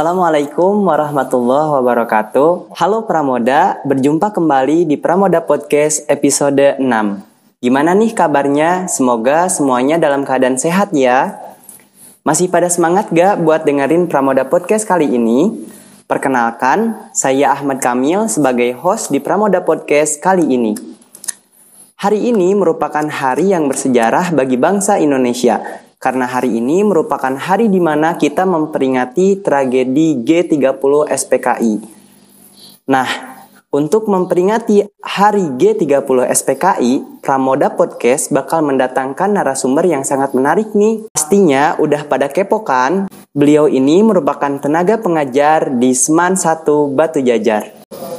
Assalamualaikum 0.00 0.88
warahmatullahi 0.88 1.76
wabarakatuh. 1.76 2.72
Halo 2.72 3.04
Pramoda, 3.04 3.84
berjumpa 3.84 4.32
kembali 4.32 4.88
di 4.88 4.96
Pramoda 4.96 5.44
Podcast 5.44 6.08
episode 6.08 6.80
6. 6.80 6.88
Gimana 7.60 7.92
nih 7.92 8.16
kabarnya? 8.16 8.88
Semoga 8.88 9.52
semuanya 9.52 10.00
dalam 10.00 10.24
keadaan 10.24 10.56
sehat 10.56 10.96
ya. 10.96 11.36
Masih 12.24 12.48
pada 12.48 12.72
semangat 12.72 13.12
gak 13.12 13.44
buat 13.44 13.68
dengerin 13.68 14.08
Pramoda 14.08 14.48
Podcast 14.48 14.88
kali 14.88 15.04
ini? 15.04 15.68
Perkenalkan, 16.08 17.12
saya 17.12 17.52
Ahmad 17.52 17.84
Kamil 17.84 18.24
sebagai 18.32 18.72
host 18.80 19.12
di 19.12 19.20
Pramoda 19.20 19.60
Podcast 19.60 20.16
kali 20.16 20.48
ini. 20.48 20.80
Hari 22.00 22.32
ini 22.32 22.56
merupakan 22.56 23.04
hari 23.04 23.52
yang 23.52 23.68
bersejarah 23.68 24.32
bagi 24.32 24.56
bangsa 24.56 24.96
Indonesia 24.96 25.89
karena 26.00 26.24
hari 26.24 26.56
ini 26.56 26.80
merupakan 26.80 27.36
hari 27.36 27.68
di 27.68 27.76
mana 27.76 28.16
kita 28.16 28.48
memperingati 28.48 29.44
tragedi 29.44 30.24
G30 30.24 31.12
SPKI. 31.12 31.74
Nah, 32.88 33.08
untuk 33.70 34.08
memperingati 34.08 34.82
hari 34.98 35.54
G30 35.60 36.26
SPKI, 36.26 37.22
Pramoda 37.22 37.70
Podcast 37.76 38.32
bakal 38.32 38.66
mendatangkan 38.66 39.30
narasumber 39.30 39.86
yang 39.86 40.02
sangat 40.02 40.34
menarik 40.34 40.72
nih. 40.74 41.06
Pastinya 41.12 41.76
udah 41.78 42.08
pada 42.08 42.32
kepo 42.32 42.64
kan? 42.64 43.06
Beliau 43.30 43.70
ini 43.70 44.02
merupakan 44.02 44.50
tenaga 44.58 44.98
pengajar 44.98 45.70
di 45.70 45.94
Seman 45.94 46.34
1 46.34 46.66
Batu 46.96 47.22
Jajar. 47.22 47.70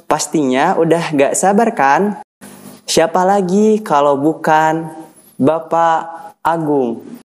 Pastinya 0.07 0.77
udah 0.79 1.17
gak 1.17 1.33
sabar 1.35 1.73
kan? 1.75 2.01
Siapa 2.87 3.25
lagi 3.27 3.83
kalau 3.83 4.15
bukan 4.21 4.87
Bapak 5.35 6.37
Agung? 6.45 7.20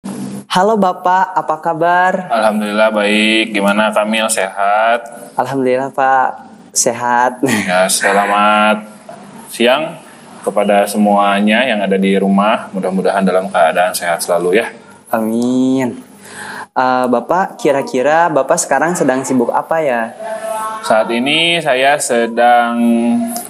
Halo 0.56 0.72
Bapak, 0.80 1.36
apa 1.36 1.60
kabar? 1.60 2.32
Alhamdulillah 2.32 2.88
baik. 2.88 3.52
Gimana 3.52 3.92
Kamil 3.92 4.24
sehat? 4.32 5.04
Alhamdulillah 5.36 5.92
Pak, 5.92 6.48
sehat. 6.72 7.44
Ya, 7.68 7.84
selamat 7.84 8.88
siang 9.52 10.00
kepada 10.40 10.88
semuanya 10.88 11.60
yang 11.60 11.84
ada 11.84 12.00
di 12.00 12.16
rumah. 12.16 12.72
Mudah-mudahan 12.72 13.20
dalam 13.20 13.52
keadaan 13.52 13.92
sehat 13.92 14.24
selalu 14.24 14.64
ya. 14.64 14.72
Amin. 15.12 16.00
Uh, 16.72 17.04
Bapak, 17.04 17.60
kira-kira 17.60 18.32
Bapak 18.32 18.56
sekarang 18.56 18.96
sedang 18.96 19.28
sibuk 19.28 19.52
apa 19.52 19.84
ya? 19.84 20.16
Saat 20.88 21.12
ini 21.12 21.60
saya 21.60 22.00
sedang 22.00 22.80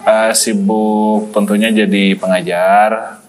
uh, 0.02 0.34
sibuk 0.34 1.30
tentunya 1.30 1.70
jadi 1.70 2.18
pengajar 2.18 3.22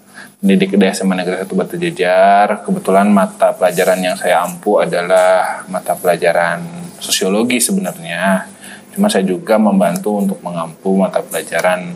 pendidik 0.47 0.79
di 0.79 0.87
SMA 0.95 1.11
Negeri 1.11 1.43
1 1.43 1.59
Batu 1.59 1.75
Jajar. 1.75 2.63
Kebetulan 2.63 3.11
mata 3.11 3.51
pelajaran 3.51 3.99
yang 3.99 4.15
saya 4.15 4.47
ampu 4.47 4.79
adalah 4.79 5.67
mata 5.67 5.91
pelajaran 5.91 6.63
sosiologi 7.03 7.59
sebenarnya. 7.59 8.47
Cuma 8.95 9.11
saya 9.11 9.27
juga 9.27 9.59
membantu 9.59 10.15
untuk 10.15 10.39
mengampu 10.39 10.95
mata 10.95 11.19
pelajaran 11.19 11.91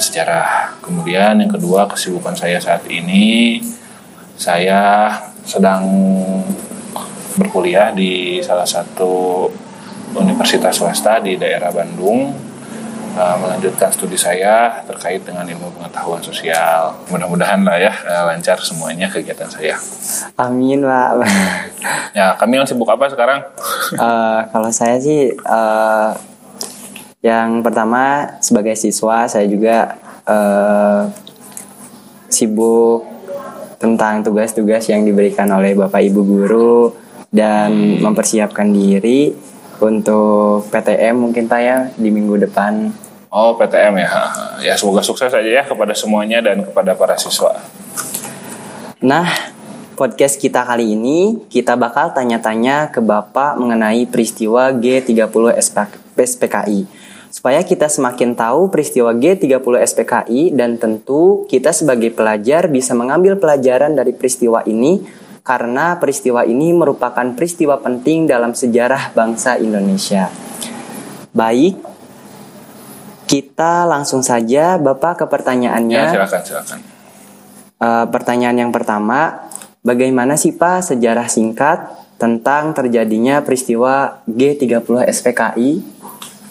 sejarah. 0.00 0.80
Kemudian 0.80 1.44
yang 1.44 1.52
kedua 1.52 1.84
kesibukan 1.84 2.32
saya 2.32 2.56
saat 2.64 2.88
ini 2.88 3.60
saya 4.40 5.12
sedang 5.44 5.84
berkuliah 7.36 7.92
di 7.92 8.40
salah 8.40 8.64
satu 8.64 9.52
universitas 10.16 10.80
swasta 10.80 11.20
di 11.20 11.36
daerah 11.36 11.68
Bandung 11.68 12.51
uh, 13.16 13.36
melanjutkan 13.40 13.88
studi 13.92 14.16
saya 14.16 14.82
terkait 14.84 15.22
dengan 15.24 15.44
ilmu 15.44 15.72
pengetahuan 15.76 16.20
sosial. 16.20 16.96
Mudah-mudahan 17.08 17.62
lah 17.64 17.78
ya 17.78 17.92
uh, 18.04 18.32
lancar 18.32 18.60
semuanya 18.60 19.08
kegiatan 19.08 19.48
saya. 19.48 19.76
Amin 20.36 20.84
Pak. 20.84 21.10
ya 22.18 22.36
kami 22.36 22.60
yang 22.60 22.68
sibuk 22.68 22.88
apa 22.88 23.08
sekarang? 23.12 23.44
uh, 23.98 24.48
kalau 24.52 24.70
saya 24.72 24.96
sih 25.00 25.32
uh, 25.46 26.12
yang 27.22 27.62
pertama 27.62 28.34
sebagai 28.42 28.74
siswa 28.74 29.30
saya 29.30 29.46
juga 29.46 29.94
uh, 30.26 31.06
sibuk 32.32 33.06
tentang 33.78 34.22
tugas-tugas 34.22 34.86
yang 34.86 35.02
diberikan 35.02 35.50
oleh 35.50 35.74
Bapak 35.74 36.02
Ibu 36.06 36.20
guru 36.22 36.94
dan 37.32 37.98
mempersiapkan 37.98 38.70
diri 38.70 39.34
untuk 39.82 40.70
PTM 40.70 41.18
mungkin 41.18 41.50
ya 41.50 41.90
di 41.98 42.08
minggu 42.14 42.38
depan. 42.46 43.01
Oh 43.32 43.56
PTM 43.56 43.96
ya, 43.96 44.12
ya 44.68 44.74
semoga 44.76 45.00
sukses 45.00 45.32
saja 45.32 45.48
ya 45.48 45.64
kepada 45.64 45.96
semuanya 45.96 46.44
dan 46.44 46.60
kepada 46.68 46.92
para 46.92 47.16
siswa. 47.16 47.56
Nah, 49.00 49.24
podcast 49.96 50.36
kita 50.36 50.60
kali 50.68 50.92
ini 50.92 51.40
kita 51.48 51.72
bakal 51.80 52.12
tanya-tanya 52.12 52.92
ke 52.92 53.00
Bapak 53.00 53.56
mengenai 53.56 54.04
peristiwa 54.04 54.68
G30 54.76 55.56
SPKI. 56.12 56.84
Supaya 57.32 57.64
kita 57.64 57.88
semakin 57.88 58.36
tahu 58.36 58.68
peristiwa 58.68 59.16
G30 59.16 59.64
SPKI 59.80 60.52
dan 60.52 60.76
tentu 60.76 61.48
kita 61.48 61.72
sebagai 61.72 62.12
pelajar 62.12 62.68
bisa 62.68 62.92
mengambil 62.92 63.40
pelajaran 63.40 63.96
dari 63.96 64.12
peristiwa 64.12 64.60
ini 64.68 65.00
karena 65.40 65.96
peristiwa 65.96 66.44
ini 66.44 66.76
merupakan 66.76 67.32
peristiwa 67.32 67.80
penting 67.80 68.28
dalam 68.28 68.52
sejarah 68.52 69.16
bangsa 69.16 69.56
Indonesia. 69.56 70.28
Baik, 71.32 71.91
kita 73.32 73.88
langsung 73.88 74.20
saja 74.20 74.76
Bapak 74.76 75.24
ke 75.24 75.26
pertanyaannya. 75.26 76.02
Ya, 76.04 76.12
silakan, 76.12 76.40
silakan. 76.44 76.78
Uh, 77.80 78.04
pertanyaan 78.12 78.60
yang 78.60 78.72
pertama, 78.76 79.48
bagaimana 79.80 80.36
sih 80.36 80.52
Pak 80.52 80.92
sejarah 80.92 81.32
singkat 81.32 81.88
tentang 82.20 82.76
terjadinya 82.76 83.40
peristiwa 83.40 84.20
G30 84.28 85.08
SPKI? 85.08 85.70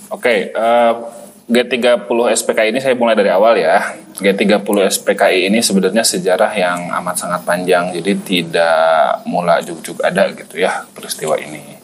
Oke, 0.10 0.18
okay, 0.18 0.40
uh, 0.58 1.06
G30 1.46 2.10
SPKI 2.42 2.74
ini 2.74 2.82
saya 2.82 2.98
mulai 2.98 3.14
dari 3.14 3.30
awal 3.30 3.62
ya. 3.62 4.02
G30 4.18 4.66
SPKI 4.66 5.54
ini 5.54 5.62
sebenarnya 5.62 6.02
sejarah 6.02 6.52
yang 6.58 6.90
amat 6.98 7.16
sangat 7.16 7.46
panjang, 7.46 7.94
jadi 7.94 8.12
tidak 8.26 9.22
mula 9.30 9.62
juk-juk 9.62 10.02
ada 10.02 10.34
gitu 10.34 10.58
ya 10.58 10.84
peristiwa 10.92 11.38
ini. 11.38 11.81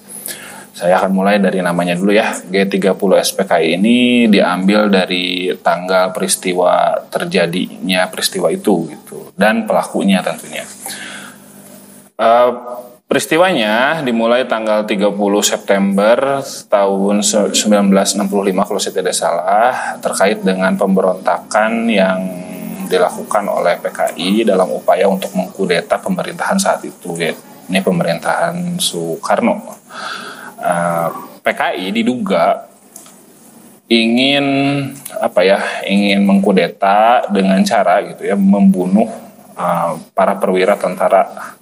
Saya 0.78 1.02
akan 1.02 1.10
mulai 1.10 1.42
dari 1.42 1.58
namanya 1.66 1.98
dulu 1.98 2.14
ya. 2.14 2.38
G30 2.38 2.94
SPKI 3.02 3.82
ini 3.82 4.30
diambil 4.30 4.94
dari 4.94 5.50
tanggal 5.58 6.14
peristiwa 6.14 7.02
terjadinya 7.10 8.06
peristiwa 8.14 8.54
itu 8.54 8.86
gitu 8.94 9.34
dan 9.34 9.66
pelakunya 9.66 10.22
tentunya. 10.22 10.62
Uh, 12.18 12.86
Peristiwanya 13.08 14.04
dimulai 14.04 14.44
tanggal 14.52 14.84
30 14.84 15.16
September 15.40 16.44
tahun 16.68 17.24
1965 17.24 18.68
kalau 18.68 18.80
saya 18.84 18.96
tidak 19.00 19.16
salah 19.16 19.96
terkait 20.04 20.44
dengan 20.44 20.76
pemberontakan 20.76 21.88
yang 21.88 22.20
dilakukan 22.92 23.48
oleh 23.48 23.80
PKI 23.80 24.44
dalam 24.44 24.68
upaya 24.76 25.08
untuk 25.08 25.32
mengkudeta 25.40 26.04
pemerintahan 26.04 26.60
saat 26.60 26.84
itu 26.84 27.16
ini 27.72 27.80
pemerintahan 27.80 28.76
Soekarno. 28.76 29.80
Uh, 30.58 31.10
PKI 31.46 31.94
diduga 31.94 32.68
ingin 33.88 34.46
apa 35.22 35.48
ya 35.48 35.60
ingin 35.88 36.28
mengkudeta 36.28 37.30
dengan 37.32 37.62
cara 37.64 38.04
gitu 38.04 38.28
ya 38.28 38.36
membunuh 38.36 39.08
uh, 39.56 39.96
para 40.12 40.36
perwira 40.36 40.76
tentara 40.76 41.56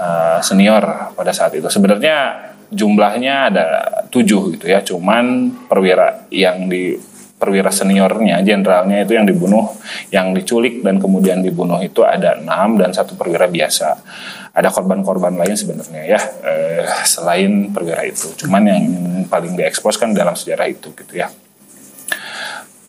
uh, 0.00 0.38
senior 0.40 1.12
pada 1.12 1.34
saat 1.36 1.52
itu. 1.58 1.68
Sebenarnya 1.68 2.48
jumlahnya 2.70 3.50
ada 3.50 3.66
tujuh 4.08 4.56
gitu 4.56 4.66
ya, 4.70 4.80
cuman 4.80 5.52
perwira 5.66 6.24
yang 6.30 6.70
di 6.70 6.96
perwira 7.40 7.72
seniornya, 7.72 8.44
jenderalnya 8.44 9.08
itu 9.08 9.16
yang 9.16 9.24
dibunuh, 9.24 9.72
yang 10.12 10.36
diculik 10.36 10.84
dan 10.84 11.00
kemudian 11.00 11.40
dibunuh 11.40 11.80
itu 11.80 12.04
ada 12.04 12.36
enam 12.36 12.76
dan 12.76 12.92
satu 12.92 13.16
perwira 13.16 13.48
biasa. 13.48 13.96
Ada 14.52 14.68
korban-korban 14.68 15.32
lain 15.40 15.56
sebenarnya 15.56 16.02
ya, 16.04 16.20
eh, 16.44 16.84
selain 17.08 17.72
perwira 17.72 18.04
itu. 18.04 18.36
Cuman 18.36 18.62
yang 18.68 18.84
paling 19.24 19.56
diekspos 19.56 19.96
kan 19.96 20.12
dalam 20.12 20.36
sejarah 20.36 20.68
itu 20.68 20.92
gitu 20.92 21.16
ya. 21.16 21.32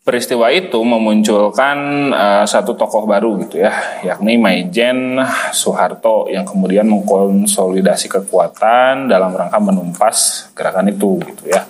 Peristiwa 0.01 0.49
itu 0.49 0.81
memunculkan 0.81 2.09
uh, 2.09 2.41
satu 2.49 2.73
tokoh 2.73 3.05
baru 3.05 3.37
gitu 3.45 3.61
ya, 3.61 4.01
yakni 4.01 4.33
Maijen 4.33 5.21
Soeharto 5.53 6.25
yang 6.25 6.41
kemudian 6.41 6.89
mengkonsolidasi 6.89 8.09
kekuatan 8.09 9.05
dalam 9.05 9.29
rangka 9.29 9.61
menumpas 9.61 10.49
gerakan 10.57 10.89
itu 10.89 11.21
gitu 11.21 11.53
ya. 11.53 11.69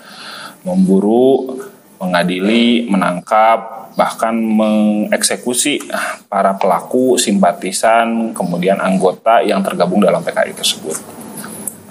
Memburu, 0.63 1.59
mengadili, 2.01 2.89
menangkap, 2.89 3.93
bahkan 3.93 4.33
mengeksekusi 4.33 5.85
para 6.25 6.57
pelaku, 6.57 7.21
simpatisan, 7.21 8.33
kemudian 8.33 8.81
anggota 8.81 9.45
yang 9.45 9.61
tergabung 9.61 10.01
dalam 10.01 10.25
PKI 10.25 10.57
tersebut. 10.57 10.97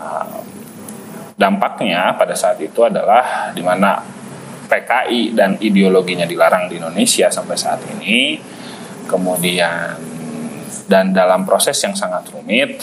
Uh, 0.02 0.42
dampaknya 1.38 2.18
pada 2.18 2.34
saat 2.34 2.58
itu 2.58 2.82
adalah 2.82 3.54
di 3.54 3.62
mana 3.62 4.02
PKI 4.66 5.32
dan 5.32 5.54
ideologinya 5.62 6.26
dilarang 6.26 6.66
di 6.66 6.82
Indonesia 6.82 7.30
sampai 7.30 7.56
saat 7.56 7.80
ini. 7.94 8.36
Kemudian 9.06 9.98
dan 10.90 11.14
dalam 11.14 11.46
proses 11.46 11.78
yang 11.82 11.94
sangat 11.94 12.26
rumit 12.34 12.82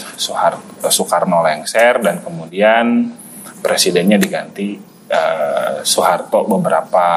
Soekarno 0.87 1.43
lengser 1.43 1.99
dan 1.99 2.23
kemudian 2.23 3.11
presidennya 3.59 4.15
diganti 4.15 4.96
uh, 5.11 5.81
Soeharto 5.83 6.45
beberapa 6.47 7.07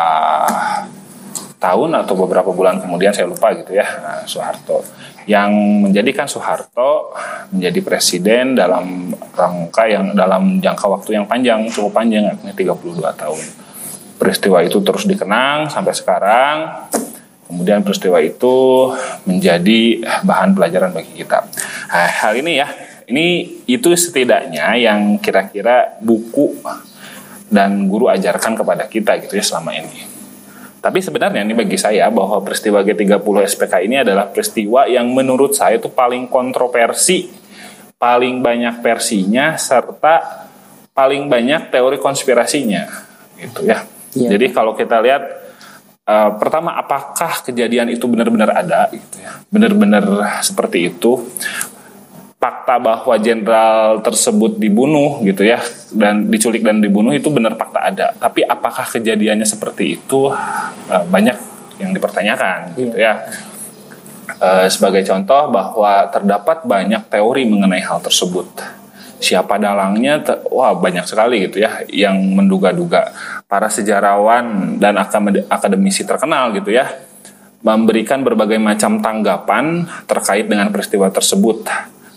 tahun 1.60 1.92
atau 1.92 2.16
beberapa 2.16 2.48
bulan 2.56 2.80
kemudian 2.80 3.12
saya 3.12 3.28
lupa 3.28 3.52
gitu 3.52 3.76
ya 3.76 3.86
nah, 4.00 4.24
Soeharto. 4.24 4.80
Yang 5.28 5.52
menjadikan 5.84 6.26
Soeharto 6.26 7.12
menjadi 7.52 7.80
presiden 7.84 8.56
dalam 8.56 9.12
rangka 9.36 9.84
yang 9.86 10.16
dalam 10.16 10.58
jangka 10.58 10.86
waktu 10.88 11.20
yang 11.20 11.28
panjang 11.28 11.68
cukup 11.68 11.92
panjang 11.92 12.32
artinya 12.32 12.56
32 12.56 13.20
tahun. 13.20 13.44
Peristiwa 14.16 14.58
itu 14.64 14.80
terus 14.80 15.04
dikenang 15.04 15.68
sampai 15.68 15.92
sekarang. 15.92 16.56
Kemudian 17.46 17.82
peristiwa 17.82 18.22
itu 18.22 18.88
menjadi 19.26 20.06
bahan 20.22 20.54
pelajaran 20.54 20.94
bagi 20.94 21.18
kita. 21.18 21.44
Nah, 21.90 22.08
hal 22.08 22.38
ini 22.38 22.62
ya 22.62 22.68
ini 23.10 23.58
itu 23.66 23.90
setidaknya 23.90 24.78
yang 24.78 25.18
kira-kira 25.18 25.98
buku 25.98 26.62
dan 27.50 27.90
guru 27.90 28.06
ajarkan 28.06 28.54
kepada 28.54 28.86
kita 28.86 29.18
gitu 29.26 29.34
ya 29.36 29.44
selama 29.44 29.74
ini 29.74 30.20
tapi 30.80 31.04
sebenarnya 31.04 31.44
ini 31.44 31.52
bagi 31.52 31.76
saya 31.76 32.08
bahwa 32.08 32.40
peristiwa 32.40 32.80
G30 32.80 33.20
SPK 33.52 33.84
ini 33.84 34.00
adalah 34.00 34.32
peristiwa 34.32 34.88
yang 34.88 35.12
menurut 35.12 35.52
saya 35.52 35.76
itu 35.76 35.92
paling 35.92 36.24
kontroversi, 36.32 37.28
paling 38.00 38.40
banyak 38.40 38.80
versinya 38.80 39.60
serta 39.60 40.48
paling 40.96 41.28
banyak 41.28 41.68
teori 41.68 42.00
konspirasinya 42.00 42.88
gitu 43.36 43.68
ya. 43.68 43.84
ya. 44.16 44.28
Jadi 44.32 44.56
kalau 44.56 44.72
kita 44.72 45.04
lihat 45.04 45.22
uh, 46.08 46.32
pertama 46.40 46.72
apakah 46.80 47.44
kejadian 47.44 47.92
itu 47.92 48.08
benar-benar 48.08 48.64
ada 48.64 48.88
gitu 48.88 49.20
ya. 49.20 49.36
Benar-benar 49.52 50.04
seperti 50.40 50.96
itu 50.96 51.28
fakta 52.40 52.80
bahwa 52.80 53.14
jenderal 53.20 54.00
tersebut 54.00 54.56
dibunuh 54.56 55.20
gitu 55.20 55.44
ya 55.44 55.60
dan 55.92 56.32
diculik 56.32 56.64
dan 56.64 56.80
dibunuh 56.80 57.12
itu 57.12 57.28
benar 57.28 57.52
fakta 57.60 57.80
ada. 57.92 58.06
Tapi 58.16 58.48
apakah 58.48 58.88
kejadiannya 58.88 59.44
seperti 59.44 60.00
itu? 60.00 60.32
Uh, 60.88 61.04
banyak 61.12 61.36
yang 61.76 61.92
dipertanyakan 61.92 62.72
gitu 62.80 62.96
ya. 62.96 63.28
Uh, 64.40 64.64
sebagai 64.72 65.04
contoh 65.04 65.52
bahwa 65.52 66.08
terdapat 66.08 66.64
banyak 66.64 67.12
teori 67.12 67.44
mengenai 67.44 67.84
hal 67.84 68.00
tersebut. 68.00 68.48
Siapa 69.20 69.60
dalangnya? 69.60 70.24
Wah 70.48 70.72
banyak 70.72 71.04
sekali 71.04 71.44
gitu 71.44 71.60
ya 71.60 71.84
yang 71.92 72.16
menduga-duga. 72.16 73.12
Para 73.44 73.68
sejarawan 73.68 74.80
dan 74.80 74.96
akademisi 75.52 76.08
terkenal 76.08 76.56
gitu 76.56 76.72
ya 76.72 76.88
memberikan 77.60 78.24
berbagai 78.24 78.56
macam 78.56 79.04
tanggapan 79.04 79.84
terkait 80.08 80.48
dengan 80.48 80.72
peristiwa 80.72 81.12
tersebut 81.12 81.68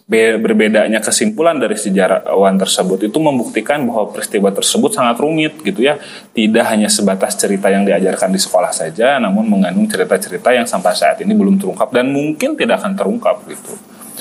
berbedanya 0.07 0.99
kesimpulan 0.99 1.55
dari 1.57 1.79
sejarawan 1.79 2.59
tersebut 2.59 3.07
itu 3.07 3.17
membuktikan 3.23 3.81
bahwa 3.87 4.11
peristiwa 4.11 4.51
tersebut 4.51 4.91
sangat 4.91 5.17
rumit 5.23 5.57
gitu 5.63 5.83
ya. 5.83 5.97
Tidak 6.35 6.65
hanya 6.67 6.91
sebatas 6.91 7.39
cerita 7.39 7.71
yang 7.71 7.87
diajarkan 7.87 8.29
di 8.31 8.39
sekolah 8.39 8.71
saja 8.75 9.17
namun 9.17 9.47
mengandung 9.47 9.87
cerita-cerita 9.87 10.51
yang 10.51 10.67
sampai 10.67 10.91
saat 10.93 11.23
ini 11.23 11.31
belum 11.31 11.57
terungkap 11.57 11.89
dan 11.95 12.11
mungkin 12.11 12.59
tidak 12.59 12.83
akan 12.83 12.93
terungkap 12.99 13.41
gitu. 13.47 13.73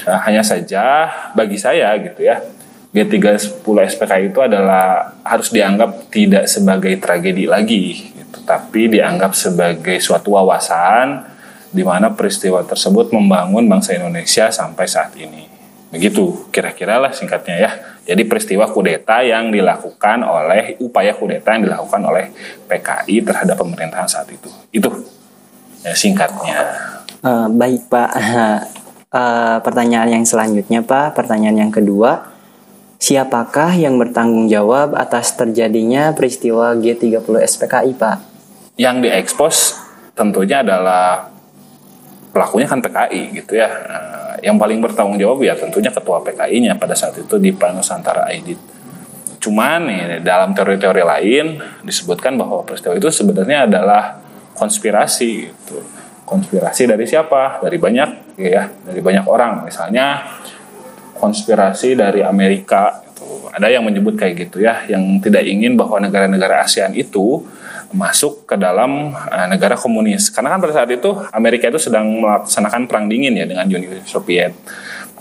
Nah, 0.02 0.18
hanya 0.26 0.42
saja 0.42 1.06
bagi 1.36 1.60
saya 1.60 1.94
gitu 2.00 2.26
ya 2.26 2.42
G30 2.92 3.64
SPK 3.64 4.12
itu 4.32 4.38
adalah 4.42 5.16
harus 5.24 5.48
dianggap 5.48 6.12
tidak 6.12 6.44
sebagai 6.44 6.96
tragedi 7.00 7.48
lagi 7.48 8.12
gitu 8.12 8.44
tapi 8.44 8.88
dianggap 8.92 9.32
sebagai 9.32 9.96
suatu 10.02 10.34
wawasan 10.34 11.24
di 11.72 11.80
mana 11.86 12.12
peristiwa 12.12 12.60
tersebut 12.66 13.14
membangun 13.16 13.64
bangsa 13.64 13.96
Indonesia 13.96 14.52
sampai 14.52 14.84
saat 14.84 15.16
ini 15.16 15.51
Begitu 15.92 16.48
kira-kira 16.48 16.96
lah 16.96 17.12
singkatnya 17.12 17.56
ya. 17.60 17.70
Jadi 18.08 18.24
peristiwa 18.24 18.64
kudeta 18.64 19.20
yang 19.20 19.52
dilakukan 19.52 20.24
oleh 20.24 20.80
upaya 20.80 21.12
kudeta 21.12 21.52
yang 21.52 21.68
dilakukan 21.68 22.00
oleh 22.00 22.32
PKI 22.64 23.20
terhadap 23.20 23.60
pemerintahan 23.60 24.08
saat 24.08 24.26
itu. 24.32 24.48
Itu 24.72 24.88
ya, 25.84 25.92
singkatnya. 25.92 26.58
Uh, 27.20 27.46
baik 27.52 27.92
Pak. 27.92 28.10
Uh, 29.12 29.60
pertanyaan 29.66 30.08
yang 30.08 30.24
selanjutnya 30.24 30.80
Pak, 30.80 31.12
pertanyaan 31.12 31.68
yang 31.68 31.72
kedua. 31.72 32.32
Siapakah 33.02 33.74
yang 33.74 33.98
bertanggung 33.98 34.46
jawab 34.46 34.94
atas 34.94 35.34
terjadinya 35.34 36.14
peristiwa 36.14 36.72
G30 36.78 37.20
SPKI 37.20 37.92
Pak? 37.98 38.16
Yang 38.78 38.96
diekspos 39.04 39.56
tentunya 40.14 40.62
adalah 40.62 41.31
pelakunya 42.32 42.66
kan 42.66 42.80
PKI 42.80 43.22
gitu 43.44 43.60
ya. 43.60 43.68
Nah, 43.68 44.34
yang 44.40 44.56
paling 44.56 44.80
bertanggung 44.80 45.20
jawab 45.20 45.44
ya 45.44 45.54
tentunya 45.54 45.92
ketua 45.92 46.24
PKI-nya 46.24 46.80
pada 46.80 46.96
saat 46.96 47.14
itu 47.20 47.36
di 47.38 47.52
Nusantara 47.52 48.26
Aidit. 48.26 48.58
Cuman 49.38 49.86
nih 49.86 50.02
dalam 50.24 50.56
teori-teori 50.56 51.02
lain 51.04 51.46
disebutkan 51.84 52.34
bahwa 52.40 52.64
peristiwa 52.64 52.96
itu 52.96 53.10
sebenarnya 53.12 53.68
adalah 53.68 54.18
konspirasi 54.56 55.30
gitu. 55.52 55.78
Konspirasi 56.24 56.88
dari 56.88 57.04
siapa? 57.04 57.60
Dari 57.60 57.76
banyak 57.76 58.38
ya, 58.40 58.70
dari 58.70 59.00
banyak 59.04 59.26
orang. 59.28 59.66
Misalnya 59.68 60.24
konspirasi 61.18 61.98
dari 61.98 62.24
Amerika 62.24 63.02
gitu. 63.06 63.50
Ada 63.52 63.68
yang 63.68 63.84
menyebut 63.84 64.16
kayak 64.16 64.48
gitu 64.48 64.62
ya, 64.62 64.86
yang 64.88 65.20
tidak 65.20 65.44
ingin 65.44 65.76
bahwa 65.76 66.00
negara-negara 66.00 66.64
ASEAN 66.64 66.94
itu 66.96 67.44
masuk 67.92 68.48
ke 68.48 68.56
dalam 68.56 69.12
uh, 69.12 69.46
negara 69.48 69.76
komunis. 69.76 70.32
Karena 70.32 70.56
kan 70.56 70.60
pada 70.64 70.74
saat 70.82 70.90
itu 70.90 71.12
Amerika 71.30 71.68
itu 71.68 71.78
sedang 71.78 72.08
melaksanakan 72.20 72.88
perang 72.88 73.06
dingin 73.06 73.36
ya 73.36 73.44
dengan 73.44 73.68
Uni 73.68 74.02
Soviet. 74.08 74.56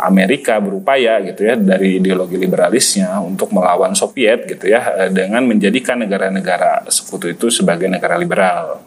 Amerika 0.02 0.58
berupaya 0.58 1.22
gitu 1.22 1.46
ya 1.46 1.54
dari 1.54 2.02
ideologi 2.02 2.40
liberalisnya 2.40 3.22
untuk 3.22 3.54
melawan 3.54 3.94
Soviet 3.94 4.50
gitu 4.50 4.72
ya 4.72 5.06
eh, 5.06 5.12
dengan 5.14 5.46
menjadikan 5.46 6.02
negara-negara 6.02 6.90
sekutu 6.90 7.30
itu 7.30 7.54
sebagai 7.54 7.86
negara 7.86 8.18
liberal. 8.18 8.82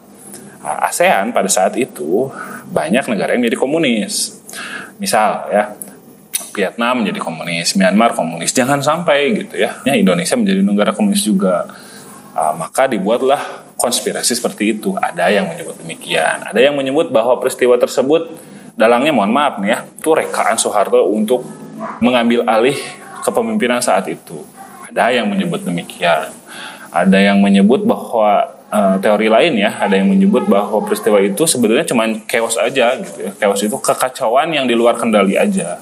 Nah, 0.65 0.89
ASEAN 0.89 1.29
pada 1.29 1.47
saat 1.47 1.77
itu 1.77 2.27
banyak 2.67 3.05
negara 3.05 3.37
yang 3.37 3.45
menjadi 3.45 3.61
komunis. 3.61 4.41
Misal 4.97 5.45
ya 5.53 5.63
Vietnam 6.55 7.03
menjadi 7.03 7.19
komunis, 7.21 7.75
Myanmar 7.77 8.17
komunis. 8.17 8.51
Jangan 8.55 8.81
sampai 8.81 9.45
gitu 9.45 9.61
ya. 9.61 9.77
ya 9.83 9.93
Indonesia 9.93 10.33
menjadi 10.39 10.63
negara 10.63 10.91
komunis 10.95 11.21
juga. 11.21 11.69
Uh, 12.35 12.51
maka 12.59 12.83
dibuatlah 12.83 13.39
konspirasi 13.79 14.35
seperti 14.35 14.75
itu. 14.75 14.91
Ada 14.99 15.31
yang 15.31 15.47
menyebut 15.47 15.79
demikian. 15.79 16.43
Ada 16.43 16.67
yang 16.67 16.75
menyebut 16.75 17.07
bahwa 17.07 17.39
peristiwa 17.39 17.79
tersebut 17.79 18.27
dalangnya 18.75 19.15
mohon 19.15 19.31
maaf 19.31 19.55
nih 19.63 19.71
ya, 19.71 19.77
itu 19.87 20.11
rekaan 20.11 20.59
Soeharto 20.59 21.07
untuk 21.07 21.47
mengambil 22.03 22.43
alih 22.43 22.75
kepemimpinan 23.23 23.79
saat 23.79 24.11
itu. 24.11 24.43
Ada 24.91 25.15
yang 25.15 25.31
menyebut 25.31 25.63
demikian. 25.63 26.27
Ada 26.91 27.31
yang 27.31 27.39
menyebut 27.39 27.87
bahwa 27.87 28.51
uh, 28.67 28.99
teori 28.99 29.31
lain 29.31 29.55
ya, 29.55 29.71
ada 29.79 29.95
yang 29.95 30.11
menyebut 30.11 30.43
bahwa 30.51 30.83
peristiwa 30.83 31.23
itu 31.23 31.47
sebenarnya 31.47 31.87
cuma 31.87 32.03
chaos 32.27 32.59
aja 32.59 32.99
gitu 32.99 33.31
ya. 33.31 33.31
Chaos 33.47 33.63
itu 33.63 33.79
kekacauan 33.79 34.51
yang 34.51 34.67
di 34.67 34.75
luar 34.75 34.99
kendali 34.99 35.39
aja. 35.39 35.79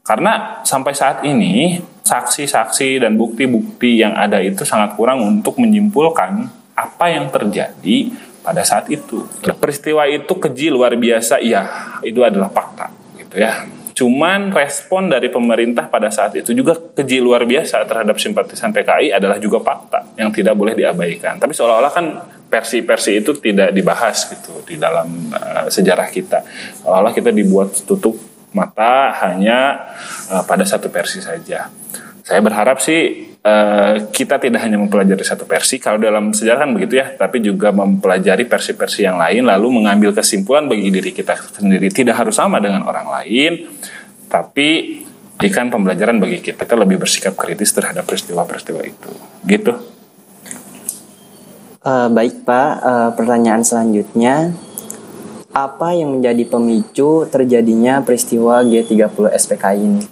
Karena 0.00 0.64
sampai 0.64 0.92
saat 0.96 1.22
ini 1.22 1.78
saksi-saksi 2.02 3.04
dan 3.06 3.14
bukti-bukti 3.14 4.02
yang 4.02 4.16
ada 4.18 4.42
itu 4.42 4.66
sangat 4.66 4.98
kurang 4.98 5.22
untuk 5.22 5.60
menyimpulkan 5.62 6.50
apa 6.74 7.06
yang 7.12 7.28
terjadi 7.30 8.10
pada 8.40 8.64
saat 8.64 8.88
itu. 8.88 9.28
Peristiwa 9.60 10.08
itu 10.08 10.32
keji 10.32 10.72
luar 10.72 10.96
biasa, 10.96 11.38
ya 11.44 11.62
itu 12.00 12.24
adalah 12.24 12.48
fakta, 12.48 12.88
gitu 13.20 13.36
ya. 13.38 13.68
Cuman 14.00 14.48
respon 14.48 15.12
dari 15.12 15.28
pemerintah 15.28 15.84
pada 15.92 16.08
saat 16.08 16.32
itu 16.32 16.56
juga 16.56 16.72
keji 16.72 17.20
luar 17.20 17.44
biasa 17.44 17.84
terhadap 17.84 18.16
simpatisan 18.16 18.72
PKI 18.72 19.12
adalah 19.12 19.36
juga 19.36 19.60
fakta 19.60 20.16
yang 20.16 20.32
tidak 20.32 20.56
boleh 20.56 20.72
diabaikan. 20.72 21.36
Tapi 21.36 21.52
seolah-olah 21.52 21.92
kan 21.92 22.06
versi-versi 22.48 23.20
itu 23.20 23.36
tidak 23.36 23.76
dibahas 23.76 24.24
gitu 24.32 24.64
di 24.64 24.80
dalam 24.80 25.28
uh, 25.36 25.68
sejarah 25.68 26.08
kita. 26.08 26.40
Seolah-olah 26.80 27.12
kita 27.12 27.28
dibuat 27.28 27.76
tutup 27.84 28.16
mata 28.52 29.14
hanya 29.26 29.90
uh, 30.30 30.42
pada 30.46 30.66
satu 30.66 30.90
versi 30.90 31.22
saja. 31.22 31.70
Saya 32.24 32.40
berharap 32.42 32.78
sih 32.82 33.30
Uh, 33.40 34.12
kita 34.12 34.36
tidak 34.36 34.60
hanya 34.60 34.76
mempelajari 34.76 35.24
satu 35.24 35.48
versi 35.48 35.80
kalau 35.80 35.96
dalam 35.96 36.28
sejarah 36.28 36.68
kan 36.68 36.76
begitu 36.76 37.00
ya 37.00 37.16
tapi 37.16 37.40
juga 37.40 37.72
mempelajari 37.72 38.44
versi-versi 38.44 39.08
yang 39.08 39.16
lain 39.16 39.48
lalu 39.48 39.80
mengambil 39.80 40.12
kesimpulan 40.12 40.68
bagi 40.68 40.92
diri 40.92 41.08
kita 41.08 41.40
sendiri. 41.56 41.88
Tidak 41.88 42.12
harus 42.12 42.36
sama 42.36 42.60
dengan 42.60 42.84
orang 42.84 43.08
lain 43.08 43.64
tapi 44.28 45.00
ikan 45.40 45.72
pembelajaran 45.72 46.20
bagi 46.20 46.44
kita 46.44 46.68
kita 46.68 46.76
lebih 46.76 47.00
bersikap 47.00 47.32
kritis 47.32 47.72
terhadap 47.72 48.04
peristiwa-peristiwa 48.04 48.80
itu. 48.84 49.10
Gitu. 49.48 49.72
Uh, 51.80 52.12
baik 52.12 52.44
pak. 52.44 52.70
Uh, 52.84 53.10
pertanyaan 53.16 53.64
selanjutnya 53.64 54.52
apa 55.50 55.94
yang 55.94 56.18
menjadi 56.18 56.46
pemicu 56.46 57.26
terjadinya 57.26 58.02
peristiwa 58.06 58.62
G30 58.62 59.34
SPKI 59.34 59.80
ini? 59.82 60.02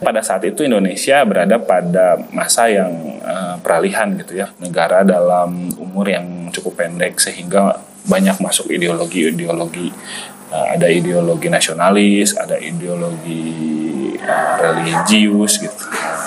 Pada 0.00 0.24
saat 0.24 0.42
itu 0.48 0.64
Indonesia 0.64 1.20
berada 1.28 1.60
pada 1.60 2.16
masa 2.32 2.72
yang 2.72 3.20
uh, 3.20 3.60
peralihan 3.60 4.08
gitu 4.16 4.40
ya, 4.40 4.48
negara 4.56 5.04
dalam 5.04 5.68
umur 5.76 6.08
yang 6.08 6.48
cukup 6.48 6.80
pendek 6.80 7.20
sehingga 7.20 7.84
banyak 8.08 8.40
masuk 8.40 8.72
ideologi-ideologi 8.72 9.92
uh, 10.50 10.66
ada 10.76 10.86
ideologi 10.90 11.48
nasionalis, 11.48 12.36
ada 12.36 12.58
ideologi 12.58 13.42
uh, 14.20 14.54
religius 14.60 15.62
gitu. 15.62 15.74
Uh, 15.86 16.20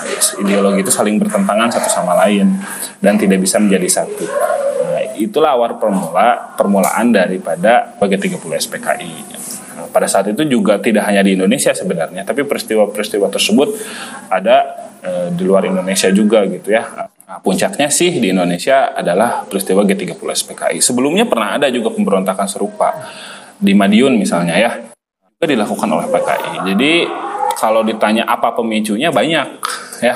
ideologi 0.43 0.81
itu 0.81 0.91
saling 0.91 1.19
bertentangan 1.19 1.69
satu 1.69 1.89
sama 1.91 2.17
lain 2.25 2.55
dan 3.03 3.19
tidak 3.19 3.43
bisa 3.43 3.59
menjadi 3.59 4.03
satu. 4.03 4.25
Nah, 4.83 5.01
itulah 5.19 5.55
awal 5.55 5.75
permula 5.77 6.55
permulaan 6.55 7.11
daripada 7.11 7.95
bagi 7.99 8.15
30 8.15 8.39
SPKI. 8.39 9.13
Nah, 9.73 9.87
pada 9.89 10.07
saat 10.07 10.29
itu 10.31 10.45
juga 10.47 10.79
tidak 10.79 11.03
hanya 11.09 11.25
di 11.25 11.35
Indonesia 11.35 11.73
sebenarnya, 11.75 12.23
tapi 12.23 12.45
peristiwa-peristiwa 12.45 13.27
tersebut 13.27 13.73
ada 14.29 14.87
eh, 15.01 15.27
di 15.33 15.43
luar 15.43 15.65
Indonesia 15.65 16.07
juga 16.13 16.45
gitu 16.45 16.71
ya. 16.71 17.09
Nah, 17.23 17.41
puncaknya 17.41 17.89
sih 17.89 18.21
di 18.21 18.29
Indonesia 18.29 18.93
adalah 18.93 19.47
peristiwa 19.49 19.81
G30 19.81 20.21
SPKI. 20.21 20.77
Sebelumnya 20.77 21.25
pernah 21.25 21.57
ada 21.57 21.67
juga 21.73 21.89
pemberontakan 21.89 22.45
serupa 22.45 22.93
di 23.63 23.71
Madiun 23.71 24.19
misalnya 24.19 24.59
ya, 24.59 24.71
juga 25.43 25.59
dilakukan 25.59 25.89
oleh 25.91 26.07
PKI. 26.07 26.51
Jadi 26.71 26.93
kalau 27.59 27.83
ditanya 27.83 28.23
apa 28.23 28.55
pemicunya 28.55 29.11
banyak 29.11 29.47
ya. 29.99 30.15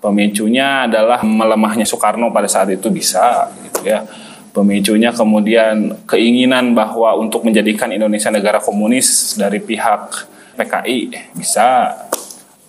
Pemicunya 0.00 0.88
adalah 0.88 1.20
melemahnya 1.20 1.84
Soekarno 1.84 2.32
pada 2.32 2.48
saat 2.48 2.72
itu 2.72 2.88
bisa 2.88 3.52
gitu 3.66 3.84
ya. 3.84 4.06
Pemicunya 4.54 5.12
kemudian 5.12 5.92
keinginan 6.08 6.72
bahwa 6.72 7.18
untuk 7.20 7.44
menjadikan 7.44 7.92
Indonesia 7.92 8.32
negara 8.32 8.62
komunis 8.62 9.36
dari 9.36 9.60
pihak 9.60 10.24
PKI 10.56 11.34
bisa. 11.36 11.98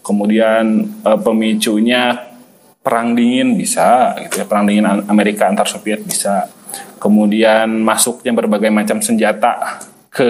Kemudian 0.02 0.90
eh, 1.06 1.20
pemicunya 1.22 2.34
perang 2.82 3.14
dingin 3.14 3.56
bisa 3.56 4.18
gitu 4.26 4.42
ya. 4.42 4.46
Perang 4.50 4.68
dingin 4.68 4.90
Amerika 5.08 5.48
antar 5.48 5.70
Soviet 5.70 6.04
bisa. 6.04 6.52
Kemudian 7.00 7.80
masuknya 7.80 8.36
berbagai 8.36 8.74
macam 8.74 9.00
senjata 9.00 9.82
ke 10.12 10.30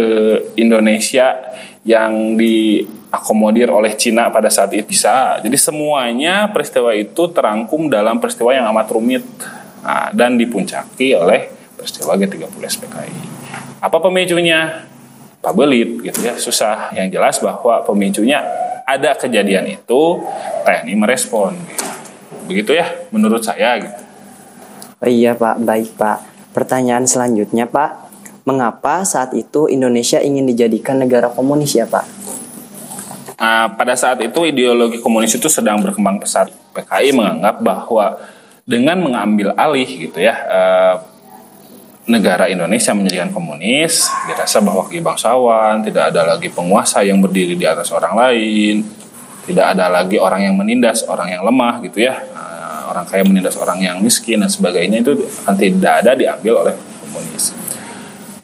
Indonesia 0.61 1.41
yang 1.81 2.37
diakomodir 2.37 3.73
oleh 3.73 3.97
Cina 3.97 4.29
pada 4.29 4.53
saat 4.53 4.69
itu 4.77 4.85
bisa. 4.85 5.41
Jadi 5.41 5.57
semuanya 5.57 6.45
peristiwa 6.53 6.93
itu 6.93 7.25
terangkum 7.33 7.89
dalam 7.89 8.21
peristiwa 8.21 8.53
yang 8.53 8.69
amat 8.69 8.87
rumit 8.93 9.25
nah, 9.81 10.13
dan 10.13 10.37
dipuncaki 10.37 11.17
oleh 11.17 11.49
peristiwa 11.73 12.13
G30 12.13 12.61
SPKI. 12.61 13.13
Apa 13.81 13.97
pemicunya? 13.97 14.85
Pak 15.41 15.57
Belit 15.57 16.05
gitu 16.05 16.21
ya, 16.21 16.37
susah. 16.37 16.93
Yang 16.93 17.17
jelas 17.17 17.35
bahwa 17.41 17.81
pemicunya 17.81 18.45
ada 18.85 19.17
kejadian 19.17 19.65
itu, 19.73 20.21
TNI 20.61 20.93
merespon. 20.93 21.57
Gitu. 21.57 21.85
Begitu 22.45 22.71
ya, 22.77 22.85
menurut 23.09 23.41
saya 23.41 23.81
gitu. 23.81 24.01
Oh 25.01 25.09
iya 25.09 25.33
Pak, 25.33 25.57
baik 25.65 25.97
Pak. 25.97 26.19
Pertanyaan 26.53 27.09
selanjutnya 27.09 27.65
Pak, 27.65 28.10
mengapa 28.45 29.05
saat 29.05 29.33
itu 29.37 29.69
Indonesia 29.69 30.17
ingin 30.21 30.49
dijadikan 30.49 30.97
negara 30.97 31.29
komunis 31.29 31.77
ya 31.77 31.85
Pak? 31.85 32.05
Nah, 33.41 33.73
pada 33.73 33.97
saat 33.97 34.21
itu 34.21 34.45
ideologi 34.45 35.01
komunis 35.01 35.33
itu 35.33 35.49
sedang 35.49 35.81
berkembang 35.81 36.21
pesat. 36.21 36.53
PKI 36.71 37.11
menganggap 37.11 37.59
bahwa 37.59 38.21
dengan 38.63 39.01
mengambil 39.01 39.51
alih 39.57 39.89
gitu 39.89 40.21
ya 40.21 40.35
eh, 40.45 40.95
negara 42.09 42.49
Indonesia 42.49 42.91
menjadikan 42.97 43.29
komunis, 43.29 44.09
dirasa 44.25 44.57
bahwa 44.59 44.89
bangsawan, 44.89 45.85
tidak 45.85 46.13
ada 46.13 46.35
lagi 46.35 46.49
penguasa 46.49 47.05
yang 47.05 47.21
berdiri 47.21 47.53
di 47.53 47.65
atas 47.65 47.93
orang 47.93 48.13
lain, 48.17 48.85
tidak 49.45 49.77
ada 49.77 49.85
lagi 49.89 50.17
orang 50.17 50.49
yang 50.49 50.55
menindas 50.57 51.05
orang 51.05 51.29
yang 51.29 51.45
lemah 51.45 51.81
gitu 51.85 52.09
ya, 52.09 52.17
nah, 52.33 52.89
orang 52.89 53.05
kaya 53.05 53.21
menindas 53.21 53.53
orang 53.57 53.79
yang 53.81 53.97
miskin 54.01 54.41
dan 54.41 54.49
sebagainya 54.49 55.05
itu 55.05 55.13
akan 55.45 55.55
tidak 55.55 55.93
ada 56.01 56.11
diambil 56.17 56.67
oleh 56.67 56.75
komunis. 57.05 57.53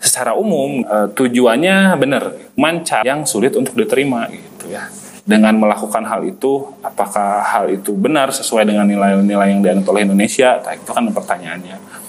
Secara 0.07 0.31
umum 0.39 0.87
eh, 0.87 1.07
tujuannya 1.11 1.99
benar, 1.99 2.23
manca 2.55 3.03
yang 3.03 3.27
sulit 3.27 3.51
untuk 3.59 3.75
diterima 3.75 4.31
gitu 4.31 4.71
ya 4.71 4.87
dengan 5.27 5.59
melakukan 5.59 6.07
hal 6.07 6.23
itu, 6.23 6.71
apakah 6.79 7.43
hal 7.43 7.67
itu 7.67 7.91
benar 7.91 8.31
sesuai 8.31 8.63
dengan 8.63 8.87
nilai-nilai 8.87 9.51
yang 9.51 9.59
dianut 9.59 9.83
oleh 9.91 10.07
Indonesia? 10.07 10.55
Nah, 10.63 10.71
itu 10.71 10.87
kan 10.87 11.03
pertanyaannya. 11.11 12.07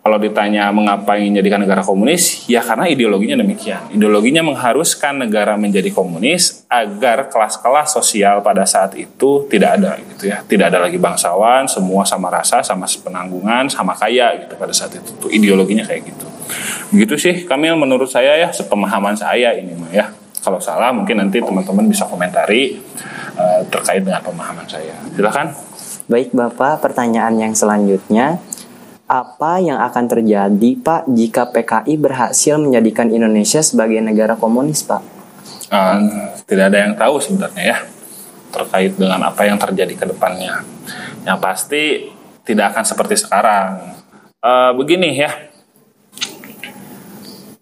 Kalau 0.00 0.16
ditanya 0.16 0.72
mengapa 0.72 1.20
ingin 1.20 1.36
menjadikan 1.36 1.60
negara 1.60 1.84
komunis, 1.84 2.48
ya 2.48 2.64
karena 2.64 2.88
ideologinya 2.88 3.36
demikian. 3.44 3.92
Ideologinya 3.92 4.40
mengharuskan 4.40 5.26
negara 5.26 5.60
menjadi 5.60 5.92
komunis 5.92 6.64
agar 6.72 7.28
kelas-kelas 7.28 8.00
sosial 8.00 8.40
pada 8.40 8.64
saat 8.64 8.96
itu 8.96 9.44
tidak 9.52 9.76
ada 9.76 10.00
gitu 10.00 10.32
ya. 10.32 10.40
Tidak 10.40 10.72
ada 10.72 10.88
lagi 10.88 10.96
bangsawan, 10.96 11.68
semua 11.68 12.08
sama 12.08 12.32
rasa, 12.32 12.64
sama 12.64 12.88
penanggungan, 12.88 13.68
sama 13.68 13.92
kaya 13.92 14.40
gitu 14.40 14.56
pada 14.56 14.72
saat 14.72 14.96
itu. 14.96 15.10
Tuh 15.20 15.28
ideologinya 15.28 15.84
kayak 15.84 16.08
gitu. 16.08 16.29
Begitu 16.90 17.14
sih 17.16 17.34
Kamil 17.46 17.76
menurut 17.78 18.10
saya 18.10 18.36
ya, 18.36 18.48
sepemahaman 18.50 19.14
saya 19.14 19.54
ini 19.54 19.74
mah 19.76 19.90
ya. 19.92 20.06
Kalau 20.40 20.56
salah 20.56 20.88
mungkin 20.90 21.20
nanti 21.20 21.44
teman-teman 21.44 21.84
bisa 21.84 22.08
komentari 22.08 22.80
uh, 23.36 23.60
terkait 23.68 24.00
dengan 24.00 24.24
pemahaman 24.24 24.64
saya. 24.64 24.96
Silakan. 25.12 25.52
Baik 26.08 26.32
Bapak, 26.32 26.80
pertanyaan 26.80 27.36
yang 27.36 27.52
selanjutnya. 27.52 28.40
Apa 29.10 29.58
yang 29.58 29.82
akan 29.82 30.06
terjadi 30.06 30.70
Pak 30.80 31.10
jika 31.10 31.50
PKI 31.50 31.98
berhasil 31.98 32.54
menjadikan 32.62 33.10
Indonesia 33.10 33.58
sebagai 33.58 33.98
negara 33.98 34.38
komunis 34.38 34.86
Pak? 34.86 35.02
Uh, 35.70 36.30
tidak 36.46 36.70
ada 36.74 36.78
yang 36.88 36.94
tahu 36.94 37.18
sebenarnya 37.18 37.64
ya 37.74 37.78
terkait 38.50 38.92
dengan 38.98 39.22
apa 39.22 39.46
yang 39.46 39.56
terjadi 39.56 39.94
ke 39.94 40.04
depannya. 40.10 40.66
Yang 41.22 41.38
pasti 41.38 41.82
tidak 42.42 42.74
akan 42.74 42.84
seperti 42.84 43.14
sekarang. 43.18 43.94
Uh, 44.42 44.74
begini 44.74 45.14
ya, 45.14 45.30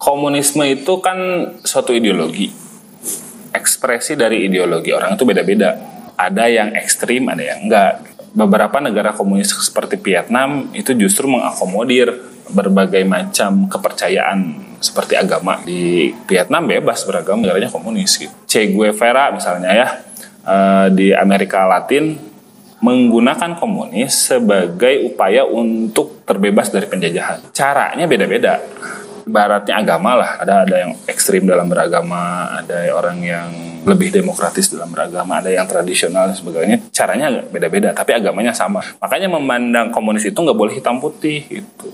komunisme 0.08 0.64
itu 0.64 1.04
kan 1.04 1.18
suatu 1.60 1.92
ideologi 1.92 2.68
ekspresi 3.52 4.16
dari 4.16 4.48
ideologi 4.48 4.92
orang 4.92 5.16
itu 5.16 5.24
beda-beda. 5.28 5.76
Ada 6.18 6.50
yang 6.50 6.68
ekstrim, 6.74 7.28
ada 7.30 7.42
yang 7.44 7.68
enggak. 7.68 8.02
Beberapa 8.34 8.78
negara 8.82 9.14
komunis 9.16 9.50
seperti 9.50 9.96
Vietnam 9.98 10.68
itu 10.76 10.92
justru 10.94 11.30
mengakomodir 11.30 12.12
berbagai 12.48 13.04
macam 13.04 13.68
kepercayaan 13.68 14.68
seperti 14.78 15.18
agama 15.18 15.60
di 15.64 16.12
Vietnam 16.28 16.64
bebas 16.64 17.04
beragama 17.04 17.44
negaranya 17.44 17.72
komunis 17.72 18.16
gitu. 18.20 18.32
Che 18.46 18.68
Guevara 18.72 19.32
misalnya 19.32 19.70
ya 19.74 19.88
eh, 20.44 20.86
di 20.92 21.08
Amerika 21.12 21.66
Latin 21.66 22.14
menggunakan 22.78 23.58
komunis 23.58 24.30
sebagai 24.30 25.02
upaya 25.02 25.42
untuk 25.42 26.22
terbebas 26.22 26.70
dari 26.70 26.86
penjajahan. 26.86 27.50
Caranya 27.50 28.06
beda-beda 28.06 28.62
baratnya 29.28 29.78
agama 29.78 30.16
lah. 30.16 30.40
Ada 30.40 30.54
ada 30.64 30.76
yang 30.88 30.92
ekstrim 31.04 31.44
dalam 31.44 31.68
beragama, 31.68 32.49
ada 32.58 32.88
orang 32.97 33.20
yang 33.20 33.49
lebih 33.85 34.11
demokratis 34.11 34.73
dalam 34.73 34.88
beragama, 34.90 35.44
ada 35.44 35.52
yang 35.52 35.68
tradisional 35.68 36.32
dan 36.32 36.37
sebagainya. 36.37 36.76
Caranya 36.90 37.44
beda-beda, 37.44 37.92
tapi 37.92 38.16
agamanya 38.16 38.56
sama. 38.56 38.80
Makanya 38.99 39.28
memandang 39.28 39.92
komunis 39.92 40.25
itu 40.25 40.35
nggak 40.35 40.58
boleh 40.58 40.73
hitam 40.75 40.99
putih 40.99 41.44
gitu. 41.47 41.92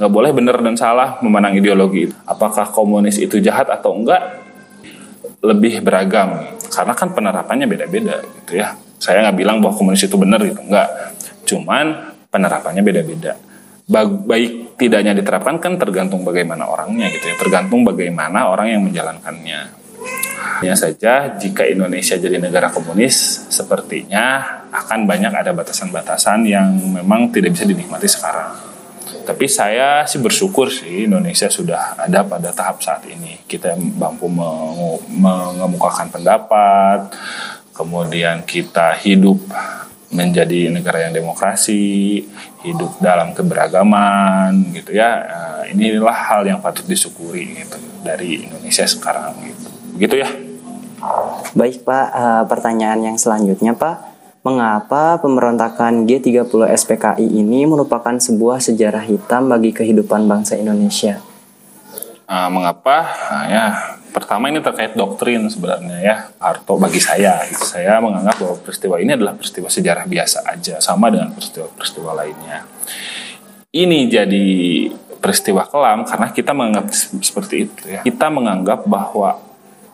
Nggak 0.00 0.12
boleh 0.12 0.30
benar 0.32 0.56
dan 0.60 0.76
salah 0.76 1.20
memandang 1.24 1.56
ideologi. 1.56 2.08
Apakah 2.28 2.68
komunis 2.70 3.16
itu 3.20 3.40
jahat 3.40 3.68
atau 3.72 3.96
enggak? 3.96 4.44
Lebih 5.40 5.80
beragam. 5.84 6.56
Karena 6.68 6.92
kan 6.92 7.10
penerapannya 7.16 7.64
beda-beda 7.64 8.20
gitu 8.44 8.60
ya. 8.60 8.76
Saya 9.00 9.24
nggak 9.28 9.36
bilang 9.40 9.56
bahwa 9.64 9.76
komunis 9.76 10.04
itu 10.04 10.16
benar 10.20 10.40
gitu, 10.44 10.60
enggak. 10.64 10.88
Cuman 11.48 12.12
penerapannya 12.28 12.84
beda-beda 12.84 13.47
baik 13.88 14.76
tidaknya 14.76 15.16
diterapkan 15.16 15.56
kan 15.56 15.80
tergantung 15.80 16.22
bagaimana 16.22 16.68
orangnya 16.68 17.08
gitu 17.08 17.32
ya. 17.32 17.36
Tergantung 17.40 17.82
bagaimana 17.88 18.52
orang 18.52 18.68
yang 18.76 18.82
menjalankannya. 18.84 19.60
Hanya 20.58 20.76
saja 20.76 21.34
jika 21.34 21.66
Indonesia 21.66 22.14
jadi 22.14 22.38
negara 22.38 22.70
komunis 22.70 23.48
sepertinya 23.48 24.58
akan 24.70 25.08
banyak 25.08 25.32
ada 25.32 25.50
batasan-batasan 25.56 26.46
yang 26.46 26.78
memang 26.78 27.32
tidak 27.32 27.56
bisa 27.56 27.64
dinikmati 27.64 28.06
sekarang. 28.06 28.54
Tapi 29.24 29.44
saya 29.44 30.08
sih 30.08 30.20
bersyukur 30.20 30.72
sih 30.72 31.04
Indonesia 31.04 31.48
sudah 31.48 31.96
ada 32.00 32.24
pada 32.24 32.52
tahap 32.52 32.80
saat 32.80 33.04
ini. 33.08 33.40
Kita 33.44 33.76
mampu 33.76 34.28
mengemukakan 35.12 36.12
pendapat 36.12 37.12
kemudian 37.72 38.42
kita 38.42 38.98
hidup 38.98 39.38
menjadi 40.08 40.72
negara 40.72 41.04
yang 41.04 41.12
demokrasi, 41.12 42.24
hidup 42.64 42.96
dalam 42.98 43.36
keberagaman 43.36 44.72
gitu 44.72 44.96
ya. 44.96 45.10
Nah, 45.24 45.62
inilah 45.68 46.16
hal 46.16 46.48
yang 46.48 46.64
patut 46.64 46.88
disyukuri 46.88 47.64
gitu 47.64 47.76
dari 48.00 48.48
Indonesia 48.48 48.88
sekarang 48.88 49.36
gitu. 49.44 49.68
Begitu 49.96 50.14
ya. 50.24 50.28
Baik 51.54 51.84
Pak, 51.84 52.06
uh, 52.10 52.44
pertanyaan 52.48 53.04
yang 53.04 53.16
selanjutnya 53.20 53.76
Pak. 53.76 54.18
Mengapa 54.46 55.20
pemberontakan 55.20 56.08
G30 56.08 56.72
SPKI 56.72 57.26
ini 57.26 57.68
merupakan 57.68 58.16
sebuah 58.16 58.64
sejarah 58.64 59.04
hitam 59.04 59.50
bagi 59.50 59.76
kehidupan 59.76 60.24
bangsa 60.24 60.56
Indonesia? 60.56 61.20
Uh, 62.24 62.48
mengapa? 62.48 63.12
Nah, 63.28 63.44
ya 63.50 63.64
Pertama 64.18 64.50
ini 64.50 64.58
terkait 64.58 64.98
doktrin 64.98 65.46
sebenarnya 65.46 65.96
ya, 66.02 66.16
Harto 66.42 66.74
bagi 66.74 66.98
saya. 66.98 67.38
Saya 67.54 68.02
menganggap 68.02 68.34
bahwa 68.42 68.58
peristiwa 68.58 68.98
ini 68.98 69.14
adalah 69.14 69.38
peristiwa 69.38 69.70
sejarah 69.70 70.10
biasa 70.10 70.42
aja, 70.42 70.82
sama 70.82 71.06
dengan 71.06 71.30
peristiwa-peristiwa 71.38 72.10
lainnya. 72.18 72.66
Ini 73.70 74.10
jadi 74.10 74.48
peristiwa 75.22 75.70
kelam 75.70 76.02
karena 76.02 76.34
kita 76.34 76.50
menganggap 76.50 76.90
seperti 77.22 77.70
itu 77.70 77.82
ya. 77.86 78.02
Kita 78.02 78.26
menganggap 78.26 78.90
bahwa 78.90 79.38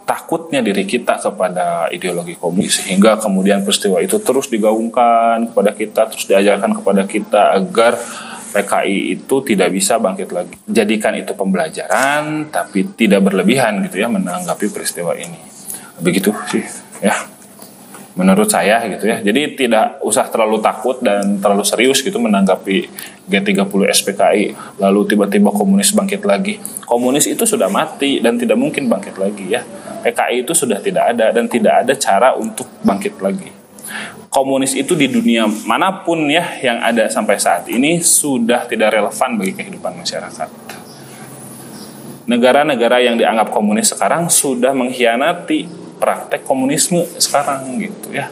takutnya 0.08 0.64
diri 0.64 0.88
kita 0.88 1.20
kepada 1.20 1.88
ideologi 1.92 2.36
komunis 2.36 2.80
sehingga 2.80 3.20
kemudian 3.20 3.60
peristiwa 3.60 4.00
itu 4.00 4.20
terus 4.20 4.48
digaungkan 4.48 5.52
kepada 5.52 5.72
kita 5.72 6.00
terus 6.12 6.24
diajarkan 6.28 6.76
kepada 6.80 7.02
kita 7.08 7.56
agar 7.56 7.96
PKI 8.54 9.18
itu 9.18 9.36
tidak 9.42 9.74
bisa 9.74 9.98
bangkit 9.98 10.30
lagi. 10.30 10.54
Jadikan 10.70 11.18
itu 11.18 11.34
pembelajaran 11.34 12.54
tapi 12.54 12.86
tidak 12.94 13.26
berlebihan 13.26 13.82
gitu 13.90 13.98
ya 13.98 14.06
menanggapi 14.06 14.70
peristiwa 14.70 15.18
ini. 15.18 15.42
Begitu 15.98 16.30
sih 16.46 16.62
ya 17.02 17.34
menurut 18.14 18.46
saya 18.46 18.86
gitu 18.86 19.10
ya. 19.10 19.18
Jadi 19.18 19.58
tidak 19.58 19.98
usah 20.06 20.30
terlalu 20.30 20.62
takut 20.62 21.02
dan 21.02 21.42
terlalu 21.42 21.66
serius 21.66 21.98
gitu 21.98 22.22
menanggapi 22.22 22.86
G30 23.26 23.80
SPKI 23.90 24.78
lalu 24.78 25.00
tiba-tiba 25.10 25.50
komunis 25.50 25.90
bangkit 25.90 26.22
lagi. 26.22 26.62
Komunis 26.86 27.26
itu 27.26 27.42
sudah 27.42 27.66
mati 27.66 28.22
dan 28.22 28.38
tidak 28.38 28.54
mungkin 28.54 28.86
bangkit 28.86 29.18
lagi 29.18 29.50
ya. 29.50 29.66
PKI 30.06 30.46
itu 30.46 30.54
sudah 30.54 30.78
tidak 30.78 31.16
ada 31.16 31.34
dan 31.34 31.50
tidak 31.50 31.82
ada 31.82 31.92
cara 31.98 32.38
untuk 32.38 32.70
bangkit 32.86 33.18
lagi. 33.18 33.50
Komunis 34.34 34.74
itu 34.74 34.98
di 34.98 35.06
dunia 35.06 35.46
mana 35.46 36.02
pun 36.02 36.26
ya 36.26 36.58
yang 36.58 36.82
ada 36.82 37.06
sampai 37.06 37.38
saat 37.38 37.70
ini 37.70 38.02
sudah 38.02 38.66
tidak 38.66 38.90
relevan 38.98 39.38
bagi 39.38 39.54
kehidupan 39.54 39.94
masyarakat. 39.94 40.50
Negara-negara 42.26 42.98
yang 42.98 43.14
dianggap 43.14 43.54
komunis 43.54 43.94
sekarang 43.94 44.26
sudah 44.26 44.74
mengkhianati 44.74 45.70
praktek 46.02 46.42
komunisme 46.42 47.06
sekarang 47.14 47.78
gitu 47.78 48.10
ya. 48.10 48.26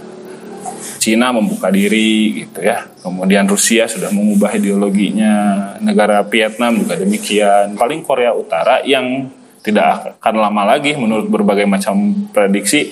Cina 0.99 1.30
membuka 1.30 1.71
diri 1.71 2.42
gitu 2.42 2.66
ya. 2.66 2.82
Kemudian 2.99 3.47
Rusia 3.47 3.87
sudah 3.87 4.11
mengubah 4.11 4.59
ideologinya. 4.59 5.35
Negara 5.78 6.26
Vietnam 6.26 6.82
juga 6.82 6.99
demikian. 6.99 7.78
Paling 7.78 8.02
Korea 8.02 8.35
Utara 8.35 8.82
yang 8.82 9.30
tidak 9.62 10.18
akan 10.18 10.35
lama 10.42 10.75
lagi 10.75 10.99
menurut 10.99 11.30
berbagai 11.30 11.71
macam 11.71 12.26
prediksi 12.35 12.90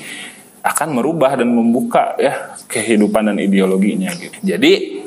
akan 0.61 0.89
merubah 0.93 1.41
dan 1.41 1.49
membuka 1.49 2.17
ya 2.21 2.57
kehidupan 2.69 3.33
dan 3.33 3.37
ideologinya 3.41 4.13
gitu. 4.17 4.37
Jadi 4.45 5.03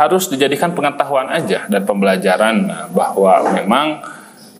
harus 0.00 0.32
dijadikan 0.32 0.72
pengetahuan 0.72 1.28
aja 1.28 1.68
dan 1.68 1.84
pembelajaran 1.84 2.88
bahwa 2.94 3.52
memang 3.52 4.00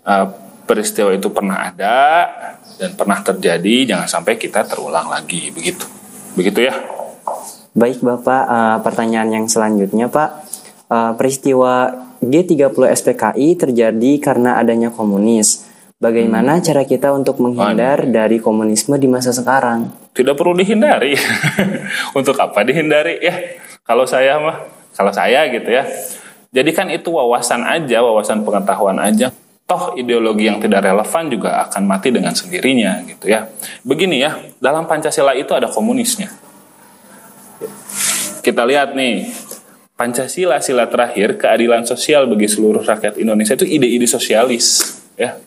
uh, 0.05 0.27
peristiwa 0.69 1.15
itu 1.17 1.33
pernah 1.33 1.73
ada 1.73 2.29
dan 2.77 2.93
pernah 2.93 3.25
terjadi 3.25 3.97
jangan 3.97 4.09
sampai 4.21 4.37
kita 4.37 4.67
terulang 4.69 5.09
lagi 5.09 5.49
begitu. 5.55 5.89
Begitu 6.37 6.69
ya. 6.69 6.75
Baik 7.73 8.03
bapak 8.03 8.45
uh, 8.51 8.79
pertanyaan 8.83 9.31
yang 9.31 9.47
selanjutnya 9.47 10.11
pak. 10.11 10.45
Uh, 10.91 11.15
peristiwa 11.15 11.95
G30 12.21 12.75
SPKI 12.75 13.49
terjadi 13.57 14.13
karena 14.21 14.61
adanya 14.61 14.93
komunis 14.93 15.70
Bagaimana 16.01 16.57
hmm. 16.57 16.65
cara 16.65 16.83
kita 16.89 17.13
untuk 17.13 17.45
menghindar 17.45 18.09
dari 18.09 18.41
komunisme 18.41 18.97
di 18.97 19.05
masa 19.05 19.37
sekarang? 19.37 19.93
Tidak 20.17 20.33
perlu 20.33 20.57
dihindari. 20.57 21.13
untuk 22.19 22.41
apa 22.41 22.65
dihindari 22.65 23.21
ya? 23.21 23.37
Kalau 23.85 24.09
saya 24.09 24.41
mah, 24.41 24.65
kalau 24.97 25.13
saya 25.13 25.45
gitu 25.53 25.69
ya. 25.69 25.85
Jadikan 26.57 26.89
itu 26.89 27.13
wawasan 27.13 27.63
aja, 27.63 28.01
wawasan 28.01 28.43
pengetahuan 28.43 28.97
aja 28.97 29.29
toh 29.71 29.95
ideologi 29.95 30.51
yang 30.51 30.59
tidak 30.59 30.83
relevan 30.83 31.31
juga 31.31 31.63
akan 31.71 31.87
mati 31.87 32.11
dengan 32.11 32.35
sendirinya 32.35 33.07
gitu 33.07 33.31
ya. 33.31 33.47
Begini 33.87 34.19
ya, 34.19 34.35
dalam 34.59 34.91
Pancasila 34.91 35.31
itu 35.39 35.55
ada 35.55 35.71
komunisnya. 35.71 36.27
Kita 38.43 38.67
lihat 38.67 38.99
nih, 38.99 39.31
Pancasila 39.95 40.59
sila 40.59 40.91
terakhir 40.91 41.39
keadilan 41.39 41.87
sosial 41.87 42.27
bagi 42.27 42.51
seluruh 42.51 42.83
rakyat 42.83 43.23
Indonesia 43.23 43.55
itu 43.55 43.63
ide-ide 43.63 44.11
sosialis 44.11 44.99
ya. 45.15 45.39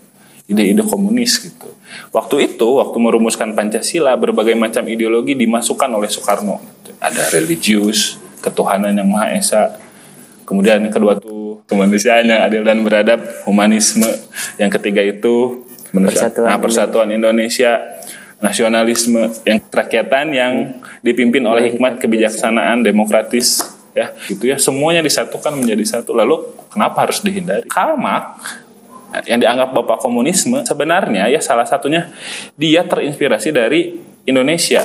Ide-ide 0.43 0.83
komunis 0.83 1.39
gitu. 1.39 1.71
Waktu 2.12 2.51
itu, 2.51 2.67
waktu 2.67 2.97
merumuskan 3.00 3.55
Pancasila, 3.55 4.19
berbagai 4.19 4.59
macam 4.59 4.83
ideologi 4.91 5.39
dimasukkan 5.39 5.88
oleh 5.88 6.12
Soekarno. 6.12 6.59
Ada 7.00 7.31
religius, 7.31 8.19
ketuhanan 8.43 8.91
yang 8.91 9.07
Maha 9.07 9.31
Esa. 9.39 9.79
Kemudian 10.43 10.83
kedua 10.91 11.15
tuh 11.15 11.63
kemanusiaan 11.71 12.27
yang 12.27 12.43
adil 12.43 12.67
dan 12.67 12.83
beradab, 12.83 13.23
humanisme. 13.47 14.12
Yang 14.59 14.71
ketiga 14.79 15.00
itu 15.00 15.63
persatuan, 15.96 16.48
nah, 16.51 16.59
persatuan 16.59 17.07
Indonesia, 17.15 17.79
nasionalisme, 18.44 19.31
yang 19.48 19.63
kerakyatan 19.72 20.25
yang 20.35 20.53
dipimpin 21.00 21.48
oleh 21.48 21.72
hikmat 21.72 22.03
kebijaksanaan 22.03 22.83
demokratis 22.83 23.63
ya 23.94 24.09
gitu 24.25 24.50
ya 24.50 24.57
semuanya 24.57 25.05
disatukan 25.05 25.53
menjadi 25.53 25.85
satu 25.85 26.18
lalu 26.18 26.41
kenapa 26.74 27.05
harus 27.05 27.22
dihindari 27.22 27.70
Karl 27.70 27.94
Marx 27.94 28.41
yang 29.29 29.39
dianggap 29.39 29.69
bapak 29.75 30.01
komunisme 30.01 30.65
sebenarnya 30.65 31.29
ya 31.29 31.37
salah 31.37 31.67
satunya 31.67 32.09
dia 32.57 32.81
terinspirasi 32.81 33.53
dari 33.53 33.97
Indonesia 34.25 34.81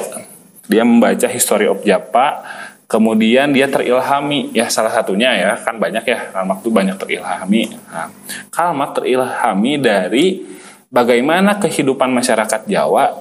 dia 0.68 0.84
membaca 0.84 1.24
History 1.30 1.64
of 1.64 1.80
Japa 1.80 2.44
Kemudian 2.88 3.52
dia 3.52 3.68
terilhami, 3.68 4.48
ya 4.56 4.64
salah 4.72 4.88
satunya 4.88 5.36
ya, 5.36 5.60
kan 5.60 5.76
banyak 5.76 6.08
ya, 6.08 6.32
Karl 6.32 6.48
Marx 6.48 6.64
itu 6.64 6.72
banyak 6.72 6.96
terilhami. 6.96 7.68
Nah, 7.84 8.08
Karl 8.48 8.72
Marx 8.72 8.96
terilhami 8.96 9.76
dari 9.76 10.40
bagaimana 10.88 11.60
kehidupan 11.60 12.08
masyarakat 12.08 12.64
Jawa 12.64 13.12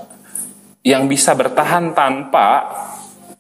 yang 0.88 1.12
bisa 1.12 1.36
bertahan 1.36 1.92
tanpa 1.92 2.64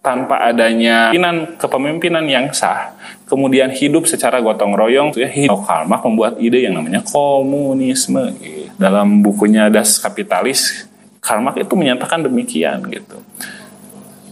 tanpa 0.08 0.40
adanya 0.40 1.12
pimpinan 1.12 1.60
kepemimpinan 1.60 2.24
yang 2.32 2.48
sah, 2.56 2.96
kemudian 3.28 3.68
hidup 3.76 4.08
secara 4.08 4.40
gotong 4.40 4.72
royong, 4.72 5.12
ya 5.20 5.28
hidup. 5.28 5.68
Karl 5.68 5.84
membuat 5.84 6.40
ide 6.40 6.64
yang 6.64 6.80
namanya 6.80 7.04
komunisme. 7.04 8.32
Gitu. 8.40 8.72
Dalam 8.80 9.20
bukunya 9.20 9.68
Das 9.68 10.00
Kapitalis, 10.00 10.88
Karl 11.20 11.44
Marx 11.44 11.60
itu 11.60 11.76
menyatakan 11.76 12.24
demikian 12.24 12.88
gitu. 12.88 13.20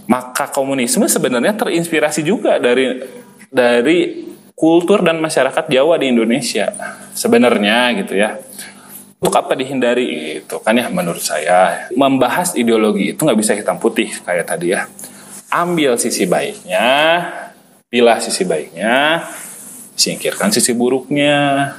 Maka 0.07 0.47
komunisme 0.47 1.03
sebenarnya 1.11 1.51
terinspirasi 1.59 2.23
juga 2.23 2.55
dari 2.55 3.03
dari 3.51 4.31
kultur 4.55 5.03
dan 5.03 5.19
masyarakat 5.19 5.67
Jawa 5.67 5.99
di 5.99 6.07
Indonesia 6.07 6.71
sebenarnya 7.11 7.99
gitu 7.99 8.15
ya. 8.15 8.39
Untuk 9.19 9.35
apa 9.35 9.57
dihindari 9.59 10.39
itu 10.39 10.55
kan 10.63 10.77
ya 10.77 10.88
menurut 10.88 11.19
saya. 11.19 11.91
Membahas 11.97 12.55
ideologi 12.55 13.11
itu 13.11 13.19
nggak 13.27 13.39
bisa 13.43 13.51
hitam 13.57 13.75
putih 13.75 14.07
kayak 14.23 14.47
tadi 14.47 14.71
ya 14.71 14.88
ambil 15.63 15.95
sisi 15.95 16.27
baiknya 16.27 17.23
pilih 17.87 18.19
sisi 18.19 18.43
baiknya 18.43 19.23
singkirkan 19.95 20.51
sisi 20.51 20.75
buruknya 20.75 21.71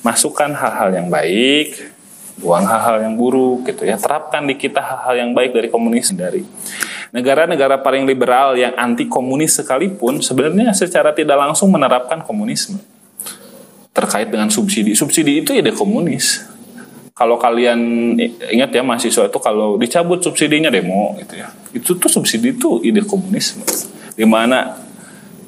masukkan 0.00 0.48
hal-hal 0.56 0.96
yang 0.96 1.12
baik 1.12 1.98
buang 2.38 2.64
hal-hal 2.64 3.02
yang 3.02 3.18
buruk 3.18 3.66
gitu 3.66 3.82
ya. 3.84 3.98
Terapkan 3.98 4.46
di 4.46 4.54
kita 4.54 4.78
hal-hal 4.78 5.26
yang 5.26 5.30
baik 5.34 5.52
dari 5.52 5.68
komunis 5.68 6.14
dari 6.14 6.46
negara-negara 7.10 7.82
paling 7.82 8.06
liberal 8.06 8.54
yang 8.54 8.72
anti 8.78 9.10
komunis 9.10 9.58
sekalipun 9.58 10.22
sebenarnya 10.22 10.70
secara 10.72 11.10
tidak 11.10 11.36
langsung 11.36 11.68
menerapkan 11.74 12.22
komunisme. 12.22 12.78
Terkait 13.90 14.30
dengan 14.30 14.46
subsidi. 14.46 14.94
Subsidi 14.94 15.42
itu 15.42 15.50
ide 15.50 15.74
komunis 15.74 16.46
kalau 17.18 17.34
kalian 17.34 18.14
ingat 18.54 18.70
ya 18.70 18.86
mahasiswa 18.86 19.26
itu 19.26 19.38
kalau 19.42 19.74
dicabut 19.74 20.22
subsidinya 20.22 20.70
demo 20.70 21.18
gitu 21.18 21.34
ya. 21.34 21.50
Itu 21.74 21.98
tuh 21.98 22.06
subsidi 22.06 22.54
itu 22.54 22.78
ide 22.86 23.02
komunisme. 23.02 23.66
Di 24.14 24.22
mana 24.22 24.78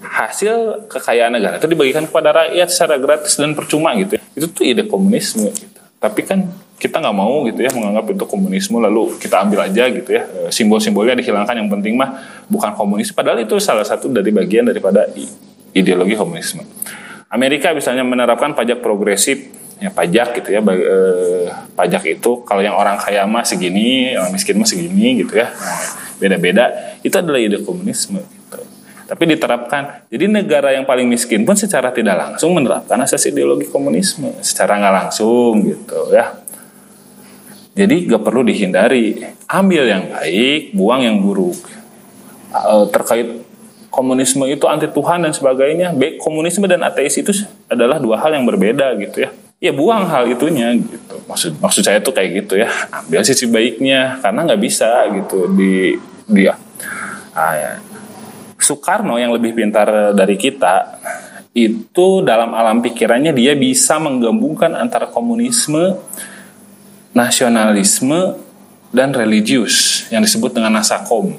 hasil 0.03 0.91
kekayaan 0.91 1.39
negara 1.39 1.63
itu 1.63 1.71
dibagikan 1.71 2.11
kepada 2.11 2.35
rakyat 2.35 2.69
secara 2.75 2.99
gratis 2.99 3.39
dan 3.39 3.55
percuma 3.55 3.95
gitu 3.95 4.19
ya. 4.19 4.23
itu 4.35 4.51
tuh 4.51 4.67
ide 4.67 4.83
komunisme 4.83 5.47
gitu. 5.47 5.79
Tapi 6.03 6.27
kan 6.27 6.51
kita 6.75 6.99
nggak 6.99 7.15
mau 7.15 7.47
gitu 7.47 7.63
ya 7.63 7.71
menganggap 7.71 8.19
itu 8.19 8.25
komunisme 8.27 8.83
lalu 8.83 9.15
kita 9.23 9.47
ambil 9.47 9.71
aja 9.71 9.87
gitu 9.95 10.11
ya. 10.11 10.27
E, 10.27 10.41
simbol-simbolnya 10.51 11.15
dihilangkan 11.23 11.55
yang 11.55 11.71
penting 11.71 11.95
mah 11.95 12.19
bukan 12.51 12.75
komunis 12.75 13.15
padahal 13.15 13.47
itu 13.47 13.63
salah 13.63 13.87
satu 13.87 14.11
dari 14.11 14.35
bagian 14.35 14.67
daripada 14.67 15.07
ideologi 15.71 16.19
komunisme. 16.19 16.67
Amerika 17.31 17.71
misalnya 17.71 18.03
menerapkan 18.03 18.59
pajak 18.59 18.83
progresif 18.83 19.60
ya 19.81 19.91
pajak 19.91 20.29
gitu 20.41 20.49
ya 20.53 20.61
eh, 20.61 21.49
pajak 21.73 22.21
itu 22.21 22.45
kalau 22.45 22.61
yang 22.61 22.77
orang 22.77 23.01
kaya 23.01 23.25
mah 23.25 23.43
segini 23.43 24.13
orang 24.15 24.31
miskin 24.37 24.61
mah 24.61 24.69
segini 24.69 25.25
gitu 25.25 25.41
ya 25.41 25.49
beda-beda 26.21 26.97
itu 27.01 27.17
adalah 27.17 27.41
ide 27.41 27.65
komunisme 27.65 28.21
gitu. 28.21 28.61
tapi 29.09 29.25
diterapkan 29.25 30.05
jadi 30.13 30.29
negara 30.29 30.77
yang 30.77 30.85
paling 30.85 31.09
miskin 31.09 31.49
pun 31.49 31.57
secara 31.57 31.91
tidak 31.97 32.15
langsung 32.21 32.53
menerapkan 32.53 33.01
asas 33.01 33.25
ideologi 33.25 33.73
komunisme 33.73 34.37
secara 34.45 34.77
nggak 34.77 34.95
langsung 34.95 35.65
gitu 35.65 36.13
ya 36.13 36.41
jadi 37.81 37.97
gak 38.11 38.23
perlu 38.27 38.43
dihindari. 38.43 39.23
Ambil 39.47 39.89
yang 39.89 40.13
baik, 40.13 40.75
buang 40.75 41.01
yang 41.07 41.17
buruk. 41.23 41.59
Uh, 42.51 42.85
terkait 42.91 43.47
komunisme 43.95 44.43
itu 44.51 44.67
anti 44.67 44.91
Tuhan 44.91 45.23
dan 45.23 45.33
sebagainya. 45.33 45.95
Baik 45.95 46.19
komunisme 46.19 46.67
dan 46.67 46.83
ateis 46.83 47.17
itu 47.17 47.31
adalah 47.71 48.03
dua 48.03 48.19
hal 48.19 48.35
yang 48.35 48.45
berbeda 48.45 48.99
gitu 48.99 49.25
ya. 49.25 49.31
Ya 49.61 49.77
buang 49.77 50.09
hal 50.09 50.25
itunya 50.25 50.73
gitu. 50.73 51.21
Maksud 51.29 51.61
maksud 51.61 51.85
saya 51.85 52.01
tuh 52.01 52.17
kayak 52.17 52.45
gitu 52.45 52.57
ya. 52.57 52.73
Ambil 52.89 53.21
sisi 53.21 53.45
baiknya 53.45 54.17
karena 54.25 54.49
nggak 54.49 54.63
bisa 54.65 55.05
gitu 55.13 55.53
di 55.53 56.01
dia. 56.25 56.57
Ah, 57.37 57.53
ya. 57.53 57.73
Soekarno 58.57 59.21
yang 59.21 59.37
lebih 59.37 59.53
pintar 59.53 60.17
dari 60.17 60.41
kita 60.41 60.97
itu 61.53 62.25
dalam 62.25 62.57
alam 62.57 62.81
pikirannya 62.81 63.37
dia 63.37 63.53
bisa 63.53 64.01
menggabungkan 64.01 64.73
antara 64.73 65.11
komunisme 65.11 65.99
nasionalisme 67.11 68.39
dan 68.95 69.11
religius 69.11 70.07
yang 70.15 70.23
disebut 70.23 70.55
dengan 70.55 70.79
nasakom 70.79 71.35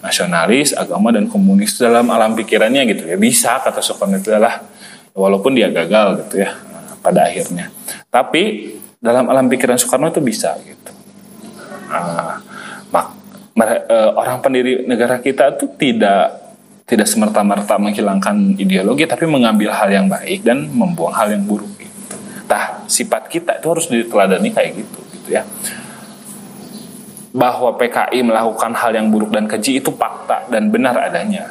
nasionalis, 0.00 0.72
agama 0.72 1.12
dan 1.12 1.28
komunis 1.28 1.76
dalam 1.76 2.08
alam 2.08 2.32
pikirannya 2.32 2.88
gitu 2.88 3.04
ya 3.04 3.20
bisa 3.20 3.60
kata 3.60 3.84
Soekarno 3.84 4.16
itu 4.16 4.32
adalah 4.32 4.64
walaupun 5.12 5.52
dia 5.52 5.68
gagal 5.68 6.24
gitu 6.24 6.46
ya 6.46 6.69
pada 7.00 7.26
akhirnya 7.26 7.72
tapi 8.12 8.76
dalam 9.00 9.28
alam 9.32 9.48
pikiran 9.48 9.80
Soekarno 9.80 10.12
itu 10.12 10.20
bisa 10.20 10.56
gitu 10.62 10.92
uh, 13.90 14.10
orang 14.16 14.38
pendiri 14.40 14.86
negara 14.86 15.18
kita 15.18 15.56
itu 15.58 15.68
tidak 15.76 16.40
tidak 16.86 17.06
semerta-merta 17.06 17.78
menghilangkan 17.78 18.58
ideologi 18.58 19.06
tapi 19.06 19.22
mengambil 19.26 19.70
hal 19.70 19.90
yang 19.90 20.06
baik 20.10 20.42
dan 20.42 20.66
membuang 20.66 21.14
hal 21.14 21.30
yang 21.30 21.46
buruk 21.46 21.70
gitu. 21.78 22.16
Nah, 22.50 22.82
sifat 22.90 23.30
kita 23.30 23.62
itu 23.62 23.66
harus 23.70 23.86
diteladani 23.86 24.50
kayak 24.50 24.74
gitu 24.74 24.98
gitu 25.14 25.28
ya 25.38 25.46
bahwa 27.30 27.78
PKI 27.78 28.26
melakukan 28.26 28.74
hal 28.74 28.90
yang 28.90 29.06
buruk 29.06 29.30
dan 29.30 29.46
keji 29.46 29.78
itu 29.78 29.94
fakta 29.94 30.50
dan 30.50 30.66
benar 30.66 30.98
adanya. 30.98 31.46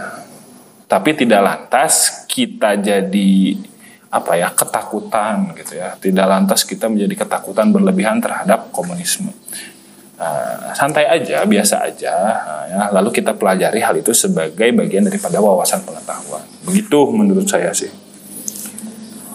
Tapi 0.91 1.15
tidak 1.15 1.39
lantas 1.39 2.25
kita 2.27 2.75
jadi 2.75 3.55
apa 4.09 4.33
ya 4.35 4.49
ketakutan 4.53 5.53
gitu 5.53 5.77
ya. 5.77 5.93
Tidak 5.97 6.25
lantas 6.25 6.65
kita 6.65 6.89
menjadi 6.89 7.25
ketakutan 7.25 7.69
berlebihan 7.69 8.17
terhadap 8.17 8.73
komunisme. 8.73 9.29
Uh, 10.19 10.75
santai 10.75 11.07
aja, 11.07 11.47
biasa 11.47 11.87
aja, 11.87 12.15
uh, 12.43 12.63
ya. 12.67 12.81
Lalu 12.91 13.15
kita 13.15 13.39
pelajari 13.39 13.79
hal 13.79 13.95
itu 13.95 14.11
sebagai 14.11 14.67
bagian 14.75 15.07
daripada 15.07 15.39
wawasan 15.39 15.79
pengetahuan. 15.87 16.43
Begitu 16.67 16.97
menurut 17.15 17.47
saya 17.47 17.71
sih. 17.71 17.87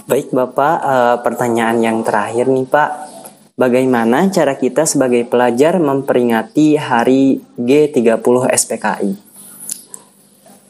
Baik 0.04 0.28
Bapak, 0.37 0.76
uh, 0.84 1.16
pertanyaan 1.24 1.80
yang 1.80 2.04
terakhir 2.04 2.52
nih 2.52 2.68
Pak 2.68 3.14
Bagaimana 3.54 4.26
cara 4.34 4.58
kita 4.58 4.82
sebagai 4.82 5.22
pelajar 5.30 5.78
memperingati 5.78 6.74
hari 6.74 7.38
G30 7.54 8.50
SPKI? 8.50 9.14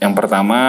Yang 0.05 0.13
pertama 0.13 0.61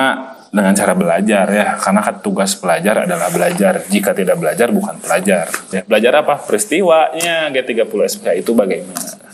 dengan 0.56 0.72
cara 0.72 0.96
belajar 0.96 1.46
ya, 1.52 1.76
karena 1.76 2.02
tugas 2.24 2.56
pelajar 2.56 3.04
adalah 3.04 3.28
belajar. 3.28 3.84
Jika 3.92 4.16
tidak 4.16 4.40
belajar 4.40 4.72
bukan 4.72 4.96
pelajar. 5.04 5.52
Ya, 5.76 5.84
belajar 5.84 6.24
apa? 6.24 6.40
Peristiwanya 6.40 7.52
G30 7.52 7.92
SPKI 7.92 8.40
itu 8.40 8.56
bagaimana? 8.56 9.28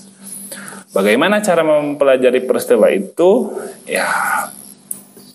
Bagaimana 0.92 1.40
cara 1.40 1.62
mempelajari 1.62 2.42
peristiwa 2.44 2.90
itu? 2.90 3.54
Ya, 3.86 4.10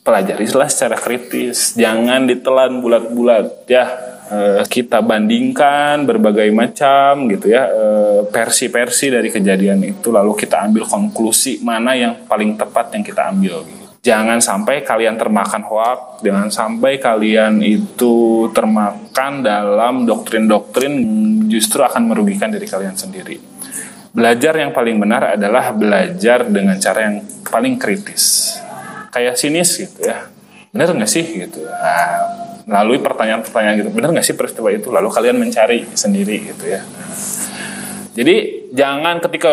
pelajarilah 0.02 0.68
secara 0.68 0.98
kritis. 0.98 1.78
Jangan 1.78 2.26
ditelan 2.26 2.82
bulat-bulat 2.82 3.64
ya 3.70 4.16
Eh, 4.26 4.62
kita 4.66 5.06
bandingkan 5.06 6.02
berbagai 6.02 6.50
macam 6.50 7.30
gitu 7.30 7.46
ya 7.46 7.70
eh, 7.70 8.20
versi-versi 8.26 9.14
dari 9.14 9.30
kejadian 9.30 9.78
itu 9.86 10.10
lalu 10.10 10.34
kita 10.34 10.66
ambil 10.66 10.82
konklusi 10.82 11.62
mana 11.62 11.94
yang 11.94 12.26
paling 12.26 12.58
tepat 12.58 12.90
yang 12.98 13.06
kita 13.06 13.30
ambil 13.30 13.62
gitu. 13.62 13.85
Jangan 14.06 14.38
sampai 14.38 14.86
kalian 14.86 15.18
termakan 15.18 15.66
hoak, 15.66 16.22
jangan 16.22 16.46
sampai 16.46 17.02
kalian 17.02 17.58
itu 17.58 18.46
termakan 18.54 19.42
dalam 19.42 20.06
doktrin-doktrin 20.06 20.94
justru 21.50 21.82
akan 21.82 22.14
merugikan 22.14 22.54
diri 22.54 22.70
kalian 22.70 22.94
sendiri. 22.94 23.34
Belajar 24.14 24.54
yang 24.62 24.70
paling 24.70 25.02
benar 25.02 25.34
adalah 25.34 25.74
belajar 25.74 26.46
dengan 26.46 26.78
cara 26.78 27.10
yang 27.10 27.16
paling 27.42 27.82
kritis. 27.82 28.54
Kayak 29.10 29.34
sinis 29.34 29.74
gitu 29.74 30.06
ya. 30.06 30.30
Benar 30.70 30.94
nggak 30.94 31.10
sih 31.10 31.26
gitu. 31.26 31.66
Nah, 31.66 32.46
melalui 32.66 32.98
pertanyaan-pertanyaan 32.98 33.78
gitu 33.78 33.90
benar 33.94 34.10
nggak 34.10 34.26
sih 34.26 34.34
peristiwa 34.34 34.68
itu 34.74 34.90
lalu 34.90 35.06
kalian 35.06 35.38
mencari 35.38 35.86
sendiri 35.94 36.50
gitu 36.50 36.66
ya 36.66 36.82
jadi 38.18 38.55
jangan 38.72 39.20
ketika 39.22 39.50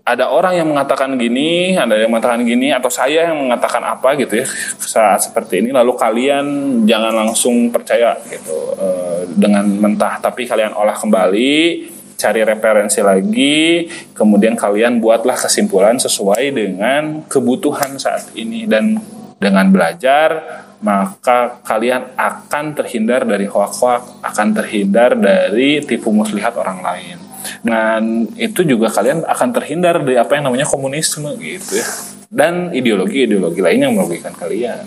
ada 0.00 0.32
orang 0.32 0.56
yang 0.56 0.68
mengatakan 0.72 1.14
gini, 1.20 1.76
ada 1.76 1.94
yang 1.94 2.10
mengatakan 2.10 2.42
gini, 2.42 2.72
atau 2.72 2.88
saya 2.88 3.30
yang 3.30 3.38
mengatakan 3.38 3.84
apa 3.84 4.16
gitu 4.16 4.42
ya 4.42 4.46
saat 4.80 5.22
seperti 5.28 5.60
ini, 5.60 5.70
lalu 5.70 5.94
kalian 5.94 6.46
jangan 6.88 7.12
langsung 7.14 7.68
percaya 7.68 8.16
gitu 8.26 8.74
e, 8.74 8.88
dengan 9.36 9.68
mentah, 9.68 10.18
tapi 10.18 10.48
kalian 10.48 10.72
olah 10.72 10.96
kembali, 10.96 11.86
cari 12.16 12.40
referensi 12.42 13.00
lagi, 13.04 13.86
kemudian 14.16 14.56
kalian 14.56 14.98
buatlah 14.98 15.36
kesimpulan 15.36 16.00
sesuai 16.00 16.48
dengan 16.52 17.22
kebutuhan 17.28 18.00
saat 18.00 18.32
ini 18.34 18.64
dan 18.66 18.98
dengan 19.40 19.68
belajar 19.72 20.64
maka 20.80 21.60
kalian 21.60 22.16
akan 22.16 22.72
terhindar 22.72 23.28
dari 23.28 23.44
hoak-hoak, 23.44 24.24
akan 24.24 24.48
terhindar 24.56 25.12
dari 25.12 25.84
tipu 25.84 26.08
muslihat 26.08 26.56
orang 26.56 26.80
lain. 26.80 27.29
Dan 27.60 28.30
itu 28.36 28.64
juga 28.64 28.88
kalian 28.92 29.24
akan 29.24 29.48
terhindar 29.52 30.00
dari 30.02 30.16
apa 30.16 30.36
yang 30.36 30.50
namanya 30.50 30.66
komunisme 30.68 31.32
gitu 31.40 31.80
ya. 31.80 31.88
Dan 32.30 32.70
ideologi-ideologi 32.70 33.58
lain 33.58 33.80
yang 33.90 33.92
merugikan 33.98 34.30
kalian. 34.36 34.86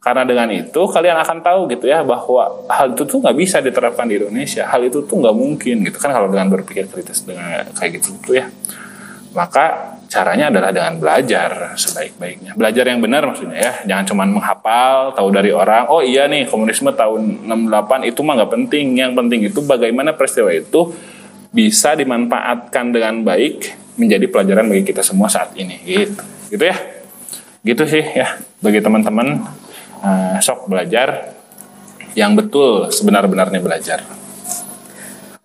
Karena 0.00 0.24
dengan 0.24 0.48
itu 0.48 0.80
kalian 0.88 1.20
akan 1.20 1.38
tahu 1.44 1.60
gitu 1.68 1.84
ya 1.86 2.00
bahwa 2.00 2.64
hal 2.72 2.96
itu 2.96 3.04
tuh 3.04 3.20
nggak 3.20 3.36
bisa 3.36 3.60
diterapkan 3.60 4.08
di 4.08 4.16
Indonesia. 4.16 4.64
Hal 4.64 4.80
itu 4.88 5.04
tuh 5.04 5.20
nggak 5.20 5.36
mungkin 5.36 5.84
gitu 5.84 6.00
kan 6.00 6.10
kalau 6.16 6.32
dengan 6.32 6.48
berpikir 6.48 6.88
kritis 6.88 7.22
dengan 7.28 7.68
kayak 7.76 8.00
gitu 8.00 8.16
tuh 8.24 8.40
ya. 8.40 8.48
Maka 9.30 9.94
caranya 10.10 10.50
adalah 10.50 10.74
dengan 10.74 10.98
belajar 10.98 11.78
sebaik-baiknya. 11.78 12.58
Belajar 12.58 12.82
yang 12.90 12.98
benar 12.98 13.22
maksudnya 13.30 13.58
ya, 13.62 13.72
jangan 13.86 14.04
cuma 14.10 14.22
menghafal, 14.26 15.14
tahu 15.14 15.30
dari 15.30 15.54
orang, 15.54 15.86
oh 15.86 16.02
iya 16.02 16.26
nih 16.26 16.50
komunisme 16.50 16.90
tahun 16.90 17.46
68 17.46 18.10
itu 18.10 18.20
mah 18.26 18.34
nggak 18.42 18.52
penting. 18.58 18.86
Yang 18.98 19.12
penting 19.14 19.40
itu 19.46 19.60
bagaimana 19.62 20.18
peristiwa 20.18 20.50
itu 20.50 20.90
bisa 21.50 21.98
dimanfaatkan 21.98 22.94
dengan 22.94 23.26
baik 23.26 23.74
menjadi 23.98 24.26
pelajaran 24.30 24.70
bagi 24.70 24.84
kita 24.86 25.02
semua 25.02 25.26
saat 25.26 25.52
ini. 25.58 25.82
Gitu, 25.82 26.20
gitu 26.54 26.64
ya. 26.64 26.76
Gitu 27.60 27.82
sih 27.84 28.04
ya 28.16 28.40
bagi 28.64 28.80
teman-teman 28.80 29.44
uh, 30.00 30.36
sok 30.40 30.72
belajar 30.72 31.36
yang 32.16 32.32
betul 32.34 32.88
sebenar-benarnya 32.88 33.60
belajar. 33.60 34.00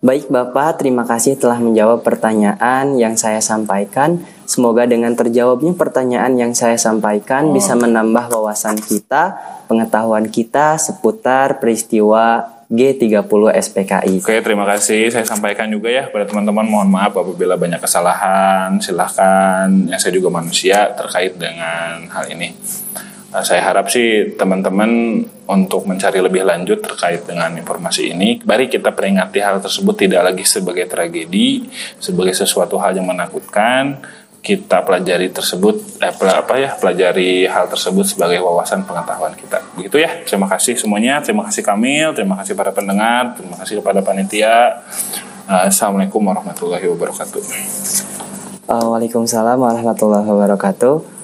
Baik 0.06 0.28
Bapak, 0.30 0.78
terima 0.84 1.02
kasih 1.08 1.34
telah 1.34 1.58
menjawab 1.58 2.04
pertanyaan 2.04 2.94
yang 2.94 3.18
saya 3.18 3.40
sampaikan. 3.42 4.22
Semoga 4.46 4.86
dengan 4.86 5.16
terjawabnya 5.18 5.74
pertanyaan 5.74 6.38
yang 6.38 6.52
saya 6.54 6.78
sampaikan 6.78 7.50
oh. 7.50 7.52
bisa 7.56 7.74
menambah 7.74 8.30
wawasan 8.30 8.78
kita, 8.78 9.34
pengetahuan 9.66 10.30
kita 10.30 10.78
seputar 10.78 11.58
peristiwa 11.58 12.55
G30 12.66 13.42
SPKI. 13.62 14.14
Oke, 14.18 14.42
terima 14.42 14.66
kasih. 14.66 15.06
Saya 15.14 15.22
sampaikan 15.22 15.70
juga 15.70 15.86
ya 15.86 16.10
kepada 16.10 16.26
teman-teman. 16.26 16.66
Mohon 16.66 16.90
maaf 16.90 17.14
apabila 17.14 17.54
banyak 17.54 17.78
kesalahan. 17.78 18.82
Silahkan, 18.82 19.70
yang 19.70 20.00
saya 20.02 20.10
juga 20.10 20.34
manusia 20.34 20.90
terkait 20.98 21.38
dengan 21.38 22.10
hal 22.10 22.26
ini. 22.34 22.50
Nah, 23.36 23.44
saya 23.44 23.60
harap 23.62 23.92
sih 23.92 24.32
teman-teman 24.38 25.20
untuk 25.46 25.86
mencari 25.86 26.18
lebih 26.24 26.42
lanjut 26.42 26.82
terkait 26.82 27.22
dengan 27.28 27.52
informasi 27.54 28.16
ini, 28.16 28.40
mari 28.42 28.66
kita 28.66 28.90
peringati 28.96 29.38
hal 29.44 29.62
tersebut 29.62 29.94
tidak 29.94 30.32
lagi 30.32 30.42
sebagai 30.42 30.88
tragedi, 30.88 31.68
sebagai 32.00 32.34
sesuatu 32.34 32.80
hal 32.80 32.96
yang 32.98 33.06
menakutkan. 33.06 34.00
Kita 34.46 34.86
pelajari 34.86 35.34
tersebut, 35.34 35.98
eh, 35.98 36.14
apa 36.14 36.54
ya, 36.54 36.78
pelajari 36.78 37.50
hal 37.50 37.66
tersebut 37.66 38.06
sebagai 38.06 38.38
wawasan 38.38 38.86
pengetahuan 38.86 39.34
kita. 39.34 39.58
Begitu 39.74 40.06
ya. 40.06 40.22
Terima 40.22 40.46
kasih 40.46 40.78
semuanya. 40.78 41.18
Terima 41.18 41.42
kasih 41.50 41.66
Kamil. 41.66 42.14
Terima 42.14 42.38
kasih 42.38 42.54
para 42.54 42.70
pendengar. 42.70 43.34
Terima 43.34 43.58
kasih 43.58 43.82
kepada 43.82 44.06
panitia. 44.06 44.86
Assalamualaikum 45.50 46.22
warahmatullahi 46.22 46.86
wabarakatuh. 46.86 47.42
Waalaikumsalam 48.70 49.58
warahmatullahi 49.58 50.26
wabarakatuh. 50.30 51.15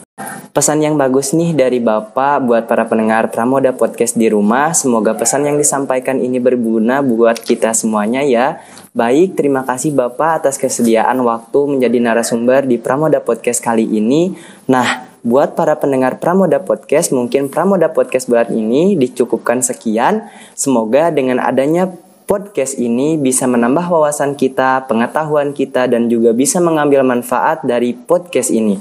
Pesan 0.52 0.84
yang 0.84 1.00
bagus 1.00 1.32
nih 1.32 1.56
dari 1.56 1.80
Bapak 1.80 2.44
buat 2.44 2.68
para 2.68 2.84
pendengar 2.84 3.32
Pramoda 3.32 3.72
Podcast 3.72 4.20
di 4.20 4.28
rumah. 4.28 4.76
Semoga 4.76 5.16
pesan 5.16 5.48
yang 5.48 5.56
disampaikan 5.56 6.20
ini 6.20 6.36
berguna 6.36 7.00
buat 7.00 7.40
kita 7.40 7.72
semuanya 7.72 8.20
ya. 8.20 8.60
Baik, 8.92 9.32
terima 9.32 9.64
kasih 9.64 9.96
Bapak 9.96 10.44
atas 10.44 10.60
kesediaan 10.60 11.16
waktu 11.24 11.56
menjadi 11.64 11.96
narasumber 11.96 12.68
di 12.68 12.76
Pramoda 12.76 13.24
Podcast 13.24 13.64
kali 13.64 13.88
ini. 13.88 14.36
Nah, 14.68 15.08
buat 15.24 15.56
para 15.56 15.80
pendengar 15.80 16.20
Pramoda 16.20 16.60
Podcast, 16.60 17.16
mungkin 17.16 17.48
Pramoda 17.48 17.88
Podcast 17.88 18.28
buat 18.28 18.52
ini 18.52 18.92
dicukupkan 19.00 19.64
sekian. 19.64 20.28
Semoga 20.52 21.08
dengan 21.08 21.40
adanya 21.40 21.88
podcast 22.28 22.76
ini 22.76 23.16
bisa 23.16 23.48
menambah 23.48 23.88
wawasan 23.88 24.36
kita, 24.36 24.84
pengetahuan 24.84 25.56
kita, 25.56 25.88
dan 25.88 26.12
juga 26.12 26.36
bisa 26.36 26.60
mengambil 26.60 27.00
manfaat 27.00 27.64
dari 27.64 27.96
podcast 27.96 28.52
ini. 28.52 28.76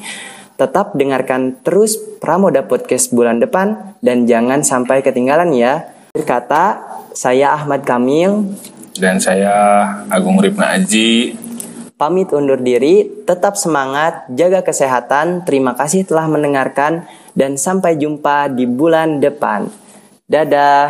Tetap 0.61 0.93
dengarkan 0.93 1.57
terus 1.65 1.97
Pramoda 2.21 2.61
Podcast 2.61 3.09
bulan 3.09 3.41
depan 3.41 3.97
dan 3.97 4.29
jangan 4.29 4.61
sampai 4.61 5.01
ketinggalan 5.01 5.49
ya. 5.57 5.89
Berkata, 6.13 6.77
saya 7.17 7.57
Ahmad 7.57 7.81
Kamil 7.81 8.45
dan 8.93 9.17
saya 9.17 9.81
Agung 10.05 10.37
Ripna 10.37 10.77
Aji. 10.77 11.33
Pamit 11.97 12.29
undur 12.29 12.61
diri, 12.61 13.09
tetap 13.25 13.57
semangat, 13.57 14.29
jaga 14.29 14.61
kesehatan. 14.61 15.49
Terima 15.49 15.73
kasih 15.73 16.05
telah 16.05 16.29
mendengarkan 16.29 17.09
dan 17.33 17.57
sampai 17.57 17.97
jumpa 17.97 18.53
di 18.53 18.69
bulan 18.69 19.17
depan. 19.17 19.65
Dadah. 20.29 20.89